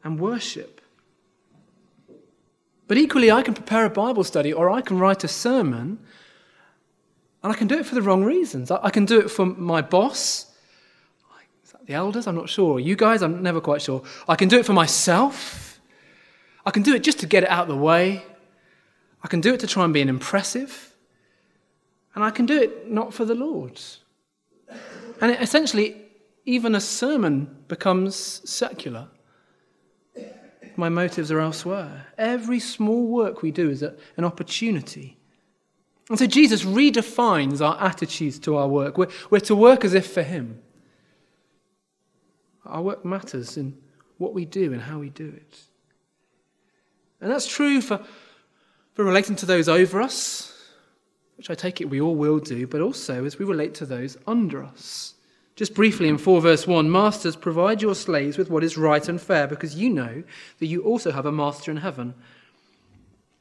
and 0.04 0.20
worship. 0.20 0.80
But 2.86 2.98
equally, 2.98 3.30
I 3.30 3.42
can 3.42 3.54
prepare 3.54 3.84
a 3.84 3.90
Bible 3.90 4.22
study 4.22 4.52
or 4.52 4.70
I 4.70 4.80
can 4.80 4.98
write 4.98 5.24
a 5.24 5.28
sermon 5.28 5.98
and 7.42 7.52
I 7.52 7.56
can 7.56 7.66
do 7.66 7.78
it 7.78 7.86
for 7.86 7.94
the 7.94 8.02
wrong 8.02 8.24
reasons. 8.24 8.70
I 8.70 8.90
can 8.90 9.04
do 9.04 9.18
it 9.20 9.30
for 9.30 9.46
my 9.46 9.82
boss, 9.82 10.52
the 11.86 11.94
elders, 11.94 12.26
I'm 12.26 12.34
not 12.34 12.48
sure. 12.48 12.80
You 12.80 12.96
guys, 12.96 13.22
I'm 13.22 13.42
never 13.42 13.60
quite 13.60 13.80
sure. 13.80 14.02
I 14.28 14.34
can 14.36 14.48
do 14.48 14.58
it 14.58 14.66
for 14.66 14.72
myself. 14.72 15.80
I 16.64 16.70
can 16.70 16.82
do 16.82 16.94
it 16.94 17.02
just 17.02 17.20
to 17.20 17.26
get 17.26 17.44
it 17.44 17.48
out 17.48 17.62
of 17.62 17.68
the 17.68 17.76
way. 17.76 18.24
I 19.22 19.28
can 19.28 19.40
do 19.40 19.54
it 19.54 19.60
to 19.60 19.66
try 19.66 19.84
and 19.84 19.94
be 19.94 20.02
an 20.02 20.08
impressive. 20.08 20.92
And 22.14 22.24
I 22.24 22.30
can 22.30 22.46
do 22.46 22.60
it 22.60 22.90
not 22.90 23.14
for 23.14 23.24
the 23.24 23.34
Lord. 23.34 23.80
And 25.20 25.30
it, 25.30 25.40
essentially, 25.40 25.96
even 26.44 26.74
a 26.74 26.80
sermon 26.80 27.64
becomes 27.68 28.16
secular. 28.48 29.08
My 30.76 30.88
motives 30.88 31.30
are 31.30 31.40
elsewhere. 31.40 32.06
Every 32.18 32.60
small 32.60 33.06
work 33.06 33.42
we 33.42 33.50
do 33.50 33.70
is 33.70 33.82
a, 33.82 33.94
an 34.16 34.24
opportunity. 34.24 35.16
And 36.08 36.18
so 36.18 36.26
Jesus 36.26 36.64
redefines 36.64 37.64
our 37.64 37.80
attitudes 37.80 38.38
to 38.40 38.56
our 38.56 38.68
work. 38.68 38.98
We're, 38.98 39.08
we're 39.30 39.40
to 39.40 39.56
work 39.56 39.84
as 39.84 39.94
if 39.94 40.12
for 40.12 40.22
Him. 40.22 40.60
Our 42.66 42.82
work 42.82 43.04
matters 43.04 43.56
in 43.56 43.76
what 44.18 44.34
we 44.34 44.44
do 44.44 44.72
and 44.72 44.82
how 44.82 44.98
we 44.98 45.10
do 45.10 45.28
it. 45.28 45.60
And 47.20 47.30
that's 47.30 47.46
true 47.46 47.80
for, 47.80 48.00
for 48.94 49.04
relating 49.04 49.36
to 49.36 49.46
those 49.46 49.68
over 49.68 50.00
us, 50.00 50.52
which 51.36 51.50
I 51.50 51.54
take 51.54 51.80
it 51.80 51.90
we 51.90 52.00
all 52.00 52.14
will 52.14 52.38
do, 52.38 52.66
but 52.66 52.80
also 52.80 53.24
as 53.24 53.38
we 53.38 53.44
relate 53.44 53.74
to 53.74 53.86
those 53.86 54.16
under 54.26 54.62
us. 54.62 55.14
Just 55.54 55.74
briefly 55.74 56.08
in 56.08 56.18
4 56.18 56.42
verse 56.42 56.66
1 56.66 56.90
Masters, 56.90 57.34
provide 57.34 57.80
your 57.80 57.94
slaves 57.94 58.36
with 58.36 58.50
what 58.50 58.62
is 58.62 58.76
right 58.76 59.08
and 59.08 59.20
fair, 59.20 59.46
because 59.46 59.74
you 59.74 59.88
know 59.88 60.22
that 60.58 60.66
you 60.66 60.82
also 60.82 61.10
have 61.10 61.24
a 61.24 61.32
master 61.32 61.70
in 61.70 61.78
heaven. 61.78 62.14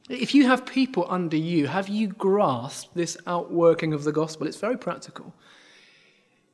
If 0.08 0.34
you 0.34 0.46
have 0.46 0.64
people 0.64 1.06
under 1.10 1.36
you, 1.36 1.66
have 1.66 1.88
you 1.88 2.08
grasped 2.08 2.94
this 2.94 3.18
outworking 3.26 3.92
of 3.92 4.04
the 4.04 4.12
gospel? 4.12 4.46
It's 4.46 4.56
very 4.56 4.78
practical 4.78 5.34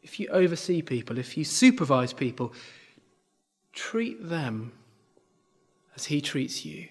if 0.03 0.19
you 0.19 0.29
oversee 0.29 0.83
people, 0.83 1.19
if 1.19 1.37
you 1.37 1.45
supervise 1.45 2.13
people, 2.13 2.53
treat 3.73 4.29
them 4.29 4.73
as 5.97 6.07
He 6.07 6.21
treats 6.21 6.65
you. 6.65 6.89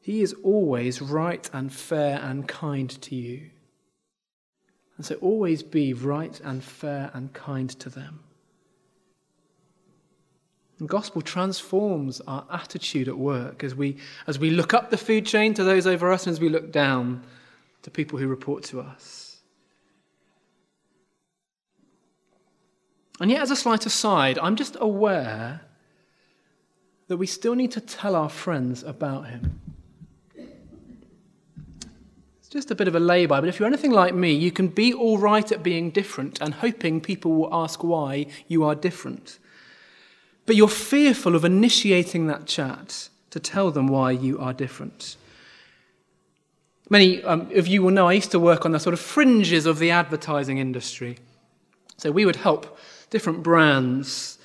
He 0.00 0.22
is 0.22 0.34
always 0.42 1.00
right 1.00 1.48
and 1.52 1.72
fair 1.72 2.18
and 2.20 2.48
kind 2.48 2.90
to 3.02 3.14
you. 3.14 3.50
And 4.96 5.06
so 5.06 5.14
always 5.16 5.62
be 5.62 5.92
right 5.92 6.38
and 6.42 6.62
fair 6.62 7.10
and 7.14 7.32
kind 7.32 7.70
to 7.80 7.88
them. 7.88 8.20
The 10.78 10.86
gospel 10.86 11.20
transforms 11.20 12.22
our 12.22 12.46
attitude 12.50 13.06
at 13.06 13.18
work 13.18 13.62
as 13.62 13.74
we, 13.74 13.98
as 14.26 14.38
we 14.38 14.50
look 14.50 14.72
up 14.72 14.90
the 14.90 14.96
food 14.96 15.26
chain 15.26 15.52
to 15.54 15.64
those 15.64 15.86
over 15.86 16.10
us 16.10 16.26
and 16.26 16.32
as 16.32 16.40
we 16.40 16.48
look 16.48 16.72
down 16.72 17.22
to 17.82 17.90
people 17.90 18.18
who 18.18 18.26
report 18.26 18.64
to 18.64 18.80
us. 18.80 19.29
And 23.20 23.30
yet, 23.30 23.42
as 23.42 23.50
a 23.50 23.56
slight 23.56 23.84
aside, 23.84 24.38
I'm 24.38 24.56
just 24.56 24.76
aware 24.80 25.60
that 27.08 27.18
we 27.18 27.26
still 27.26 27.54
need 27.54 27.70
to 27.72 27.80
tell 27.80 28.16
our 28.16 28.30
friends 28.30 28.82
about 28.82 29.26
him. 29.26 29.60
It's 30.34 32.48
just 32.48 32.70
a 32.70 32.74
bit 32.74 32.88
of 32.88 32.94
a 32.94 33.00
lay-by, 33.00 33.40
but 33.40 33.48
if 33.48 33.58
you're 33.58 33.68
anything 33.68 33.92
like 33.92 34.14
me, 34.14 34.32
you 34.32 34.50
can 34.50 34.68
be 34.68 34.94
all 34.94 35.18
right 35.18 35.52
at 35.52 35.62
being 35.62 35.90
different 35.90 36.40
and 36.40 36.54
hoping 36.54 37.00
people 37.00 37.32
will 37.32 37.48
ask 37.52 37.84
why 37.84 38.26
you 38.48 38.64
are 38.64 38.74
different. 38.74 39.38
But 40.46 40.56
you're 40.56 40.68
fearful 40.68 41.34
of 41.34 41.44
initiating 41.44 42.26
that 42.28 42.46
chat 42.46 43.10
to 43.30 43.38
tell 43.38 43.70
them 43.70 43.86
why 43.86 44.12
you 44.12 44.38
are 44.38 44.54
different. 44.54 45.16
Many 46.88 47.22
um, 47.22 47.50
of 47.54 47.68
you 47.68 47.82
will 47.82 47.90
know 47.90 48.08
I 48.08 48.14
used 48.14 48.32
to 48.32 48.40
work 48.40 48.64
on 48.64 48.72
the 48.72 48.80
sort 48.80 48.94
of 48.94 49.00
fringes 49.00 49.66
of 49.66 49.78
the 49.78 49.90
advertising 49.90 50.58
industry. 50.58 51.18
So 51.98 52.10
we 52.10 52.24
would 52.24 52.36
help 52.36 52.78
different 53.10 53.42
brands 53.42 54.38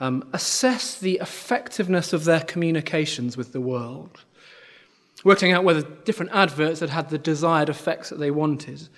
um, 0.00 0.28
assess 0.32 0.98
the 0.98 1.18
effectiveness 1.20 2.12
of 2.12 2.24
their 2.24 2.40
communications 2.40 3.36
with 3.36 3.52
the 3.52 3.60
world, 3.60 4.24
working 5.24 5.52
out 5.52 5.64
whether 5.64 5.82
different 5.82 6.32
adverts 6.32 6.80
had 6.80 6.90
had 6.90 7.10
the 7.10 7.18
desired 7.18 7.68
effects 7.68 8.10
that 8.10 8.18
they 8.18 8.30
wanted. 8.30 8.88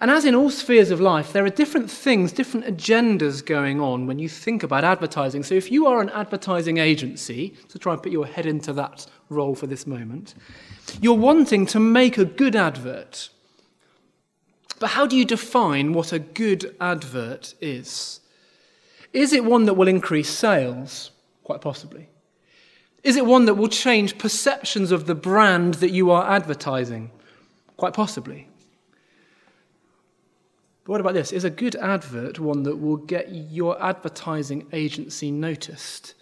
And 0.00 0.12
as 0.12 0.24
in 0.24 0.36
all 0.36 0.50
spheres 0.50 0.92
of 0.92 1.00
life, 1.00 1.32
there 1.32 1.44
are 1.44 1.50
different 1.50 1.90
things, 1.90 2.30
different 2.30 2.66
agendas 2.66 3.44
going 3.44 3.80
on 3.80 4.06
when 4.06 4.20
you 4.20 4.28
think 4.28 4.62
about 4.62 4.84
advertising. 4.84 5.42
So 5.42 5.56
if 5.56 5.72
you 5.72 5.88
are 5.88 6.00
an 6.00 6.10
advertising 6.10 6.78
agency, 6.78 7.56
to 7.68 7.80
try 7.80 7.94
and 7.94 8.02
put 8.02 8.12
your 8.12 8.26
head 8.26 8.46
into 8.46 8.72
that 8.74 9.08
role 9.28 9.56
for 9.56 9.66
this 9.66 9.88
moment, 9.88 10.36
you're 11.00 11.14
wanting 11.14 11.66
to 11.66 11.80
make 11.80 12.16
a 12.16 12.24
good 12.24 12.54
advert. 12.54 13.30
But 14.78 14.90
how 14.90 15.06
do 15.06 15.16
you 15.16 15.24
define 15.24 15.92
what 15.92 16.12
a 16.12 16.18
good 16.18 16.76
advert 16.80 17.54
is? 17.60 18.20
Is 19.12 19.32
it 19.32 19.44
one 19.44 19.64
that 19.64 19.74
will 19.74 19.88
increase 19.88 20.28
sales? 20.28 21.10
Quite 21.42 21.60
possibly. 21.60 22.08
Is 23.02 23.16
it 23.16 23.26
one 23.26 23.46
that 23.46 23.54
will 23.54 23.68
change 23.68 24.18
perceptions 24.18 24.92
of 24.92 25.06
the 25.06 25.14
brand 25.14 25.74
that 25.74 25.90
you 25.90 26.10
are 26.10 26.30
advertising? 26.30 27.10
Quite 27.76 27.94
possibly. 27.94 28.48
But 30.84 30.92
what 30.92 31.00
about 31.00 31.14
this? 31.14 31.32
Is 31.32 31.44
a 31.44 31.50
good 31.50 31.76
advert 31.76 32.38
one 32.38 32.64
that 32.64 32.76
will 32.76 32.96
get 32.96 33.30
your 33.30 33.82
advertising 33.82 34.66
agency 34.72 35.30
noticed? 35.30 36.14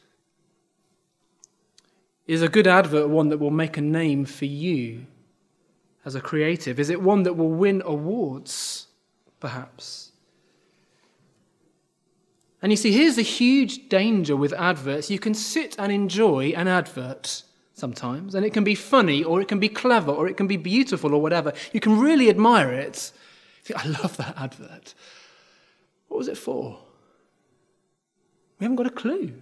Is 2.26 2.42
a 2.42 2.48
good 2.48 2.66
advert 2.66 3.08
one 3.08 3.28
that 3.28 3.38
will 3.38 3.50
make 3.50 3.76
a 3.76 3.82
name 3.82 4.24
for 4.24 4.46
you 4.46 5.06
as 6.06 6.14
a 6.14 6.20
creative? 6.20 6.80
Is 6.80 6.88
it 6.88 7.02
one 7.02 7.24
that 7.24 7.34
will 7.34 7.50
win 7.50 7.82
awards, 7.84 8.86
perhaps? 9.40 10.12
And 12.62 12.72
you 12.72 12.76
see, 12.76 12.92
here's 12.92 13.16
the 13.16 13.22
huge 13.22 13.90
danger 13.90 14.36
with 14.36 14.54
adverts. 14.54 15.10
You 15.10 15.18
can 15.18 15.34
sit 15.34 15.76
and 15.78 15.92
enjoy 15.92 16.54
an 16.56 16.68
advert 16.68 17.42
sometimes, 17.74 18.34
and 18.34 18.46
it 18.46 18.54
can 18.54 18.64
be 18.64 18.74
funny, 18.74 19.22
or 19.22 19.42
it 19.42 19.48
can 19.48 19.58
be 19.58 19.68
clever, 19.68 20.10
or 20.10 20.28
it 20.28 20.36
can 20.36 20.46
be 20.46 20.56
beautiful, 20.56 21.12
or 21.12 21.20
whatever. 21.20 21.52
You 21.72 21.80
can 21.80 21.98
really 21.98 22.30
admire 22.30 22.72
it. 22.72 23.12
I 23.76 23.86
love 23.86 24.16
that 24.16 24.34
advert. 24.38 24.94
What 26.08 26.18
was 26.18 26.28
it 26.28 26.38
for? 26.38 26.78
We 28.58 28.64
haven't 28.64 28.76
got 28.76 28.86
a 28.86 28.90
clue. 28.90 29.34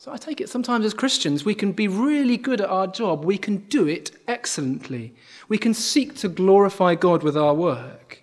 So 0.00 0.10
I 0.10 0.16
take 0.16 0.40
it 0.40 0.48
sometimes 0.48 0.86
as 0.86 0.94
Christians, 0.94 1.44
we 1.44 1.54
can 1.54 1.72
be 1.72 1.86
really 1.86 2.38
good 2.38 2.62
at 2.62 2.70
our 2.70 2.86
job. 2.86 3.22
We 3.22 3.36
can 3.36 3.58
do 3.68 3.86
it 3.86 4.10
excellently. 4.26 5.12
We 5.46 5.58
can 5.58 5.74
seek 5.74 6.14
to 6.16 6.28
glorify 6.30 6.94
God 6.94 7.22
with 7.22 7.36
our 7.36 7.52
work. 7.52 8.22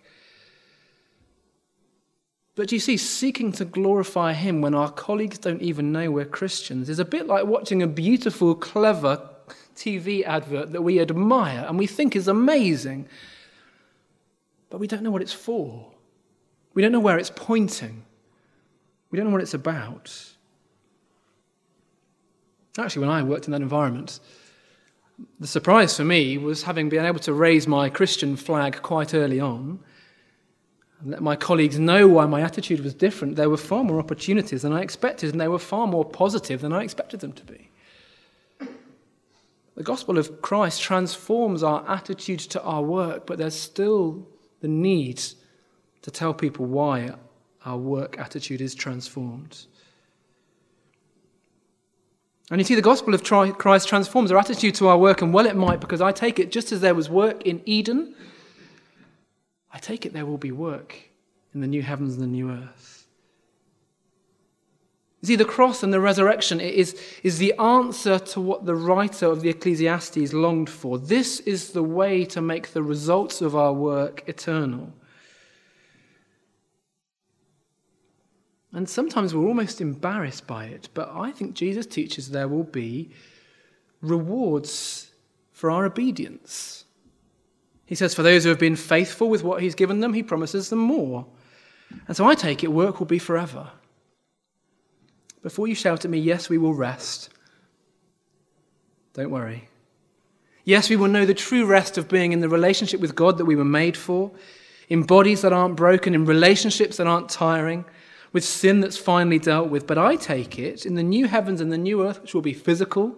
But 2.55 2.71
you 2.71 2.79
see, 2.79 2.97
seeking 2.97 3.51
to 3.51 3.63
glorify 3.63 4.33
Him 4.33 4.59
when 4.59 4.73
our 4.73 4.89
colleagues 4.89 5.37
don't 5.37 5.61
even 5.61 5.91
know 5.91 6.09
we're 6.09 6.25
Christians 6.25 6.89
is 6.89 6.97
a 6.97 7.05
bit 7.05 7.27
like 7.27 7.45
watching 7.45 7.83
a 7.83 7.87
beautiful, 7.87 8.55
clever 8.55 9.29
TV 9.75 10.23
advert 10.23 10.71
that 10.71 10.81
we 10.81 10.99
admire 10.99 11.63
and 11.69 11.77
we 11.77 11.85
think 11.85 12.15
is 12.15 12.27
amazing, 12.27 13.07
but 14.71 14.79
we 14.79 14.87
don't 14.87 15.03
know 15.03 15.11
what 15.11 15.21
it's 15.21 15.31
for. 15.31 15.91
We 16.73 16.81
don't 16.81 16.91
know 16.91 16.99
where 16.99 17.19
it's 17.19 17.29
pointing. 17.29 18.03
We 19.11 19.17
don't 19.17 19.27
know 19.27 19.33
what 19.33 19.43
it's 19.43 19.53
about. 19.53 20.33
Actually, 22.77 23.07
when 23.07 23.15
I 23.15 23.23
worked 23.23 23.45
in 23.45 23.51
that 23.51 23.61
environment, 23.61 24.19
the 25.39 25.47
surprise 25.47 25.97
for 25.97 26.03
me 26.03 26.37
was 26.37 26.63
having 26.63 26.89
been 26.89 27.05
able 27.05 27.19
to 27.21 27.33
raise 27.33 27.67
my 27.67 27.89
Christian 27.89 28.35
flag 28.35 28.81
quite 28.81 29.13
early 29.13 29.39
on 29.39 29.79
and 31.01 31.11
let 31.11 31.21
my 31.21 31.35
colleagues 31.35 31.79
know 31.79 32.07
why 32.07 32.25
my 32.25 32.41
attitude 32.41 32.81
was 32.81 32.93
different. 32.93 33.35
There 33.35 33.49
were 33.49 33.57
far 33.57 33.83
more 33.83 33.99
opportunities 33.99 34.61
than 34.61 34.73
I 34.73 34.81
expected, 34.81 35.31
and 35.31 35.39
they 35.39 35.47
were 35.47 35.59
far 35.59 35.87
more 35.87 36.05
positive 36.05 36.61
than 36.61 36.73
I 36.73 36.83
expected 36.83 37.19
them 37.19 37.33
to 37.33 37.43
be. 37.45 37.69
The 39.75 39.83
gospel 39.83 40.17
of 40.17 40.41
Christ 40.41 40.81
transforms 40.81 41.61
our 41.61 41.87
attitude 41.87 42.39
to 42.39 42.61
our 42.63 42.81
work, 42.81 43.27
but 43.27 43.37
there's 43.37 43.55
still 43.55 44.27
the 44.59 44.67
need 44.67 45.21
to 46.01 46.09
tell 46.09 46.33
people 46.33 46.65
why 46.65 47.13
our 47.63 47.77
work 47.77 48.17
attitude 48.17 48.59
is 48.59 48.73
transformed. 48.73 49.67
And 52.49 52.61
you 52.61 52.65
see, 52.65 52.75
the 52.75 52.81
gospel 52.81 53.13
of 53.13 53.23
Christ 53.23 53.89
transforms 53.89 54.31
our 54.31 54.37
attitude 54.37 54.75
to 54.75 54.87
our 54.87 54.97
work, 54.97 55.21
and 55.21 55.33
well, 55.33 55.45
it 55.45 55.55
might, 55.55 55.81
because 55.81 55.99
I 55.99 56.13
take 56.13 56.39
it 56.39 56.51
just 56.51 56.71
as 56.71 56.79
there 56.79 56.95
was 56.95 57.09
work 57.09 57.45
in 57.45 57.61
Eden, 57.65 58.15
I 59.73 59.79
take 59.79 60.05
it 60.05 60.13
there 60.13 60.25
will 60.25 60.37
be 60.37 60.51
work 60.51 60.95
in 61.53 61.59
the 61.59 61.67
new 61.67 61.81
heavens 61.81 62.13
and 62.13 62.23
the 62.23 62.27
new 62.27 62.49
earth. 62.49 63.05
You 65.21 65.27
see, 65.27 65.35
the 65.35 65.45
cross 65.45 65.83
and 65.83 65.91
the 65.91 65.99
resurrection 65.99 66.61
is, 66.61 66.97
is 67.23 67.37
the 67.37 67.53
answer 67.59 68.19
to 68.19 68.39
what 68.39 68.65
the 68.65 68.75
writer 68.75 69.25
of 69.25 69.41
the 69.41 69.49
Ecclesiastes 69.49 70.31
longed 70.31 70.69
for. 70.69 70.97
This 70.97 71.41
is 71.41 71.71
the 71.71 71.83
way 71.83 72.23
to 72.25 72.39
make 72.39 72.69
the 72.69 72.83
results 72.83 73.41
of 73.41 73.55
our 73.55 73.73
work 73.73 74.23
eternal. 74.27 74.93
And 78.73 78.87
sometimes 78.87 79.33
we're 79.33 79.47
almost 79.47 79.81
embarrassed 79.81 80.45
by 80.45 80.65
it, 80.65 80.89
but 80.93 81.09
I 81.13 81.31
think 81.31 81.53
Jesus 81.53 81.85
teaches 81.85 82.29
there 82.29 82.47
will 82.47 82.63
be 82.63 83.11
rewards 84.01 85.11
for 85.51 85.71
our 85.71 85.85
obedience. 85.85 86.85
He 87.85 87.95
says, 87.95 88.13
For 88.13 88.23
those 88.23 88.43
who 88.43 88.49
have 88.49 88.59
been 88.59 88.75
faithful 88.75 89.29
with 89.29 89.43
what 89.43 89.61
he's 89.61 89.75
given 89.75 90.01
them, 90.01 90.13
he 90.13 90.21
promises 90.21 90.69
them 90.69 90.79
more. 90.79 91.25
And 92.07 92.15
so 92.15 92.27
I 92.27 92.35
take 92.35 92.63
it 92.63 92.71
work 92.71 92.99
will 92.99 93.07
be 93.07 93.19
forever. 93.19 93.71
Before 95.41 95.67
you 95.67 95.75
shout 95.75 96.03
at 96.03 96.11
me, 96.11 96.19
Yes, 96.19 96.49
we 96.49 96.57
will 96.57 96.73
rest, 96.73 97.29
don't 99.13 99.31
worry. 99.31 99.69
Yes, 100.65 100.89
we 100.89 100.97
will 100.97 101.07
know 101.07 101.25
the 101.25 101.33
true 101.33 101.65
rest 101.65 101.97
of 101.97 102.09
being 102.09 102.33
in 102.33 102.41
the 102.41 102.49
relationship 102.49 102.99
with 102.99 103.15
God 103.15 103.37
that 103.37 103.45
we 103.45 103.55
were 103.55 103.63
made 103.63 103.95
for, 103.95 104.31
in 104.89 105.03
bodies 105.03 105.41
that 105.41 105.53
aren't 105.53 105.77
broken, 105.77 106.13
in 106.13 106.25
relationships 106.25 106.97
that 106.97 107.07
aren't 107.07 107.29
tiring, 107.29 107.85
with 108.33 108.43
sin 108.43 108.81
that's 108.81 108.97
finally 108.97 109.39
dealt 109.39 109.69
with. 109.69 109.87
But 109.87 109.97
I 109.97 110.15
take 110.15 110.59
it 110.59 110.85
in 110.85 110.95
the 110.95 111.03
new 111.03 111.27
heavens 111.27 111.61
and 111.61 111.71
the 111.71 111.77
new 111.77 112.05
earth, 112.05 112.21
which 112.21 112.33
will 112.33 112.41
be 112.41 112.53
physical, 112.53 113.17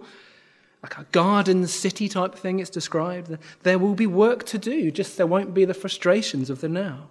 like 0.83 0.97
a 0.97 1.05
garden 1.11 1.67
city 1.67 2.07
type 2.07 2.35
thing 2.35 2.59
it's 2.59 2.69
described, 2.69 3.37
there 3.63 3.79
will 3.79 3.95
be 3.95 4.07
work 4.07 4.45
to 4.45 4.57
do, 4.57 4.91
just 4.91 5.17
there 5.17 5.27
won't 5.27 5.53
be 5.53 5.65
the 5.65 5.73
frustrations 5.73 6.49
of 6.49 6.61
the 6.61 6.69
now. 6.69 7.09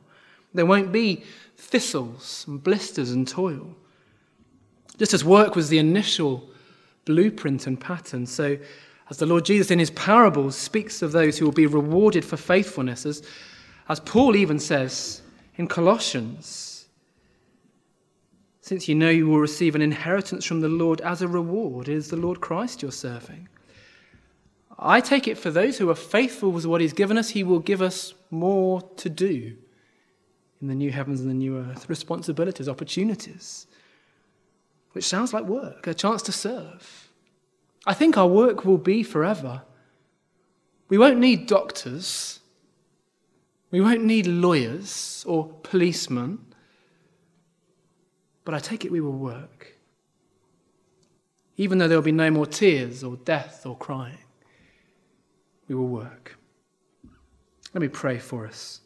There 0.54 0.66
won't 0.66 0.90
be 0.90 1.22
thistles 1.56 2.44
and 2.48 2.62
blisters 2.62 3.10
and 3.10 3.28
toil. 3.28 3.76
Just 4.96 5.12
as 5.12 5.24
work 5.24 5.54
was 5.54 5.68
the 5.68 5.78
initial 5.78 6.48
blueprint 7.04 7.66
and 7.66 7.78
pattern, 7.78 8.26
so 8.26 8.56
as 9.10 9.18
the 9.18 9.26
Lord 9.26 9.44
Jesus 9.44 9.70
in 9.70 9.78
his 9.78 9.90
parables 9.90 10.56
speaks 10.56 11.02
of 11.02 11.12
those 11.12 11.38
who 11.38 11.44
will 11.44 11.52
be 11.52 11.66
rewarded 11.66 12.24
for 12.24 12.36
faithfulness, 12.36 13.06
as, 13.06 13.22
as 13.88 14.00
Paul 14.00 14.36
even 14.36 14.58
says 14.58 15.22
in 15.56 15.66
Colossians, 15.66 16.67
since 18.68 18.86
you 18.86 18.94
know 18.94 19.08
you 19.08 19.26
will 19.26 19.40
receive 19.40 19.74
an 19.74 19.80
inheritance 19.80 20.44
from 20.44 20.60
the 20.60 20.68
Lord 20.68 21.00
as 21.00 21.22
a 21.22 21.26
reward, 21.26 21.88
it 21.88 21.94
is 21.94 22.10
the 22.10 22.16
Lord 22.16 22.42
Christ 22.42 22.82
you're 22.82 22.92
serving. 22.92 23.48
I 24.78 25.00
take 25.00 25.26
it 25.26 25.38
for 25.38 25.50
those 25.50 25.78
who 25.78 25.88
are 25.88 25.94
faithful 25.94 26.52
with 26.52 26.66
what 26.66 26.82
he's 26.82 26.92
given 26.92 27.16
us, 27.16 27.30
he 27.30 27.42
will 27.42 27.60
give 27.60 27.80
us 27.80 28.12
more 28.30 28.82
to 28.96 29.08
do 29.08 29.56
in 30.60 30.68
the 30.68 30.74
new 30.74 30.92
heavens 30.92 31.22
and 31.22 31.30
the 31.30 31.34
new 31.34 31.56
earth 31.56 31.88
responsibilities, 31.88 32.68
opportunities, 32.68 33.66
which 34.92 35.06
sounds 35.06 35.32
like 35.32 35.44
work, 35.44 35.86
a 35.86 35.94
chance 35.94 36.20
to 36.20 36.32
serve. 36.32 37.08
I 37.86 37.94
think 37.94 38.18
our 38.18 38.28
work 38.28 38.66
will 38.66 38.76
be 38.76 39.02
forever. 39.02 39.62
We 40.90 40.98
won't 40.98 41.18
need 41.18 41.46
doctors. 41.46 42.40
We 43.70 43.80
won't 43.80 44.04
need 44.04 44.26
lawyers 44.26 45.24
or 45.26 45.54
policemen. 45.62 46.47
But 48.48 48.54
I 48.54 48.60
take 48.60 48.86
it 48.86 48.90
we 48.90 49.02
will 49.02 49.12
work. 49.12 49.76
Even 51.58 51.76
though 51.76 51.86
there 51.86 51.98
will 51.98 52.02
be 52.02 52.12
no 52.12 52.30
more 52.30 52.46
tears 52.46 53.04
or 53.04 53.18
death 53.18 53.66
or 53.66 53.76
crying, 53.76 54.24
we 55.68 55.74
will 55.74 55.86
work. 55.86 56.38
Let 57.74 57.82
me 57.82 57.88
pray 57.88 58.16
for 58.18 58.46
us. 58.46 58.80